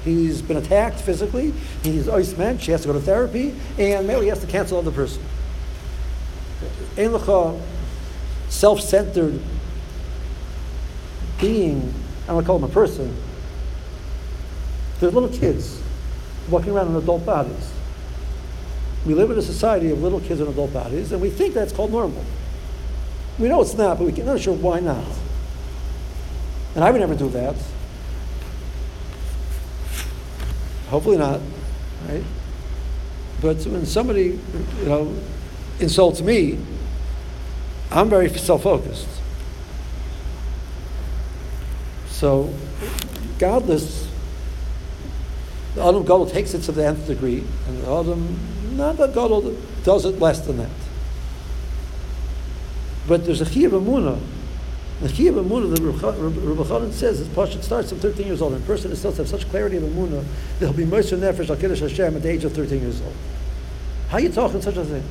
He's 0.05 0.43
been 0.43 0.57
attacked 0.57 0.99
physically. 0.99 1.51
He's 1.81 2.07
ice 2.07 2.37
man. 2.37 2.59
She 2.59 2.71
has 2.71 2.81
to 2.81 2.87
go 2.87 2.93
to 2.93 3.01
therapy, 3.01 3.55
and 3.79 4.05
maybe 4.05 4.21
he 4.21 4.27
has 4.27 4.39
to 4.39 4.47
cancel 4.47 4.77
on 4.77 4.85
the 4.85 4.91
person. 4.91 5.21
Ein 8.45 8.51
self-centered 8.51 9.39
being. 11.39 11.93
I 12.23 12.27
don't 12.27 12.41
to 12.41 12.47
call 12.47 12.59
them 12.59 12.69
a 12.69 12.73
person. 12.73 13.15
They're 14.99 15.11
little 15.11 15.29
kids 15.29 15.81
walking 16.49 16.71
around 16.71 16.87
in 16.87 16.95
adult 16.95 17.25
bodies. 17.25 17.71
We 19.05 19.13
live 19.13 19.29
in 19.29 19.37
a 19.37 19.41
society 19.41 19.91
of 19.91 20.01
little 20.01 20.19
kids 20.19 20.39
in 20.41 20.47
adult 20.47 20.73
bodies, 20.73 21.11
and 21.11 21.21
we 21.21 21.29
think 21.29 21.53
that's 21.53 21.73
called 21.73 21.91
normal. 21.91 22.23
We 23.37 23.49
know 23.49 23.61
it's 23.61 23.73
not, 23.75 23.99
but 23.99 24.05
we're 24.05 24.23
not 24.23 24.39
sure 24.39 24.55
why 24.55 24.79
not. 24.79 25.05
And 26.73 26.83
I 26.83 26.91
would 26.91 27.01
never 27.01 27.15
do 27.15 27.29
that. 27.29 27.55
Hopefully 30.89 31.17
not, 31.17 31.41
right? 32.07 32.23
But 33.41 33.57
when 33.65 33.85
somebody, 33.85 34.39
you 34.79 34.85
know, 34.85 35.13
insults 35.79 36.21
me, 36.21 36.57
I'm 37.91 38.09
very 38.09 38.29
self-focused. 38.29 39.07
So, 42.09 42.53
godless, 43.39 44.09
the 45.75 45.81
Adam 45.81 46.03
Gadol 46.03 46.27
takes 46.27 46.53
it 46.53 46.61
to 46.63 46.71
the 46.71 46.85
nth 46.85 47.07
degree, 47.07 47.43
and 47.67 47.81
the 47.81 47.91
Adam, 47.91 48.39
not 48.77 48.97
that 48.97 49.13
Gadol 49.13 49.55
does 49.83 50.05
it 50.05 50.19
less 50.19 50.39
than 50.41 50.57
that. 50.57 50.69
But 53.07 53.25
there's 53.25 53.41
a 53.41 53.45
Chiyah 53.45 53.69
Amunah. 53.69 54.19
The 55.01 55.09
Chiyah 55.09 55.43
Amunah, 55.43 55.75
the 55.75 55.81
Rabbi 55.83 56.63
Chanan 56.63 56.91
says, 56.91 57.19
is 57.19 57.27
Pashat 57.27 57.63
starts 57.63 57.91
at 57.91 57.99
13 57.99 58.25
years 58.25 58.41
old. 58.41 58.53
And 58.53 58.63
a 58.63 58.65
person 58.65 58.91
is 58.91 58.99
supposed 58.99 59.17
to 59.17 59.23
have 59.23 59.29
such 59.29 59.49
clarity 59.49 59.77
of 59.77 59.83
Amunah 59.83 60.23
that 60.59 60.65
he'll 60.65 60.73
be 60.73 60.85
Moser 60.85 61.17
Nefesh 61.17 61.49
al 61.49 61.57
Kiddush 61.57 61.81
Hashem 61.81 62.15
at 62.15 62.23
the 62.23 62.29
age 62.29 62.45
of 62.45 62.53
13 62.53 62.81
years 62.81 63.01
old. 63.01 63.13
How 64.07 64.17
are 64.17 64.21
you 64.21 64.29
talking 64.29 64.61
such 64.61 64.77
a 64.77 64.85
thing? 64.85 65.03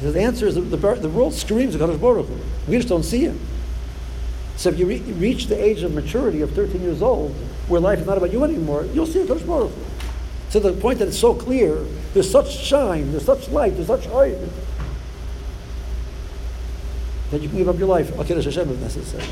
The 0.00 0.20
answer 0.20 0.46
is 0.46 0.56
the, 0.56 0.60
the, 0.60 0.76
the 0.76 1.08
world 1.08 1.34
screams 1.34 1.76
Kadosh 1.76 2.00
Baruch 2.00 2.26
Hu. 2.26 2.38
We 2.68 2.76
just 2.76 2.88
don't 2.88 3.04
see 3.04 3.20
him. 3.20 3.38
So 4.56 4.68
if 4.68 4.78
you 4.78 4.86
re- 4.86 5.00
reach 5.00 5.46
the 5.46 5.62
age 5.62 5.82
of 5.82 5.94
maturity 5.94 6.40
of 6.40 6.52
13 6.52 6.80
years 6.80 7.02
old, 7.02 7.32
where 7.68 7.80
life 7.80 8.00
is 8.00 8.06
not 8.06 8.18
about 8.18 8.32
you 8.32 8.44
anymore, 8.44 8.84
you'll 8.92 9.06
see 9.06 9.20
Kadosh 9.20 9.46
Baruch 9.46 9.72
Hu. 9.72 9.82
To 10.52 10.60
the 10.60 10.72
point 10.72 10.98
that 10.98 11.08
it's 11.08 11.18
so 11.18 11.34
clear, 11.34 11.84
there's 12.12 12.30
such 12.30 12.56
shine, 12.56 13.10
there's 13.10 13.24
such 13.24 13.48
light, 13.48 13.74
there's 13.74 13.88
such 13.88 14.06
height, 14.06 14.36
that 17.30 17.42
you 17.42 17.48
can 17.48 17.58
give 17.58 17.68
up 17.68 17.78
your 17.78 17.88
life, 17.88 18.16
okay, 18.20 18.34
Hashem 18.34 18.70
if 18.70 18.80
necessary. 18.80 19.24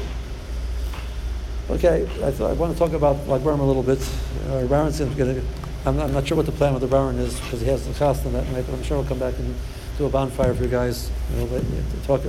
Okay, 1.70 2.03
I, 2.25 2.31
thought, 2.33 2.51
I 2.51 2.55
want 2.55 2.72
to 2.72 2.79
talk 2.79 2.92
about 2.92 3.25
Baron 3.27 3.61
a 3.61 3.64
little 3.64 3.85
bit. 3.85 4.01
Uh, 4.48 4.66
Baron's 4.66 4.98
going 4.98 5.16
to, 5.16 5.42
I'm 5.87 5.96
not, 5.96 6.07
I'm 6.07 6.12
not 6.12 6.27
sure 6.27 6.37
what 6.37 6.46
the 6.46 6.53
plan 6.53 6.72
with 6.72 6.83
the 6.83 6.88
Baron 6.88 7.18
is 7.18 7.38
because 7.40 7.61
he 7.61 7.66
has 7.68 7.87
the 7.87 8.05
on 8.05 8.33
that 8.33 8.51
night, 8.51 8.64
but 8.66 8.75
I'm 8.75 8.83
sure 8.83 8.98
he'll 8.98 9.09
come 9.09 9.20
back 9.20 9.38
and 9.38 9.55
do 9.99 10.07
a 10.07 10.09
bonfire 10.09 10.55
for 10.55 10.63
you 10.63 10.69
guys. 10.69 11.11
You 11.35 11.45
know, 11.45 11.63
talk. 12.07 12.23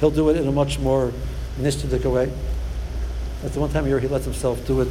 He'll 0.00 0.10
do 0.10 0.28
it 0.30 0.36
in 0.36 0.46
a 0.46 0.52
much 0.52 0.78
more 0.78 1.12
nishtadik 1.58 2.10
way. 2.10 2.30
That's 3.42 3.54
the 3.54 3.60
one 3.60 3.70
time 3.70 3.84
a 3.84 3.88
year 3.88 4.00
he 4.00 4.08
lets 4.08 4.24
himself 4.24 4.66
do 4.66 4.80
it 4.80 4.88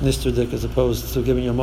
nishtadik 0.00 0.52
as 0.52 0.64
opposed 0.64 1.12
to 1.12 1.22
giving 1.22 1.44
you 1.44 1.50
a 1.50 1.52
much 1.52 1.58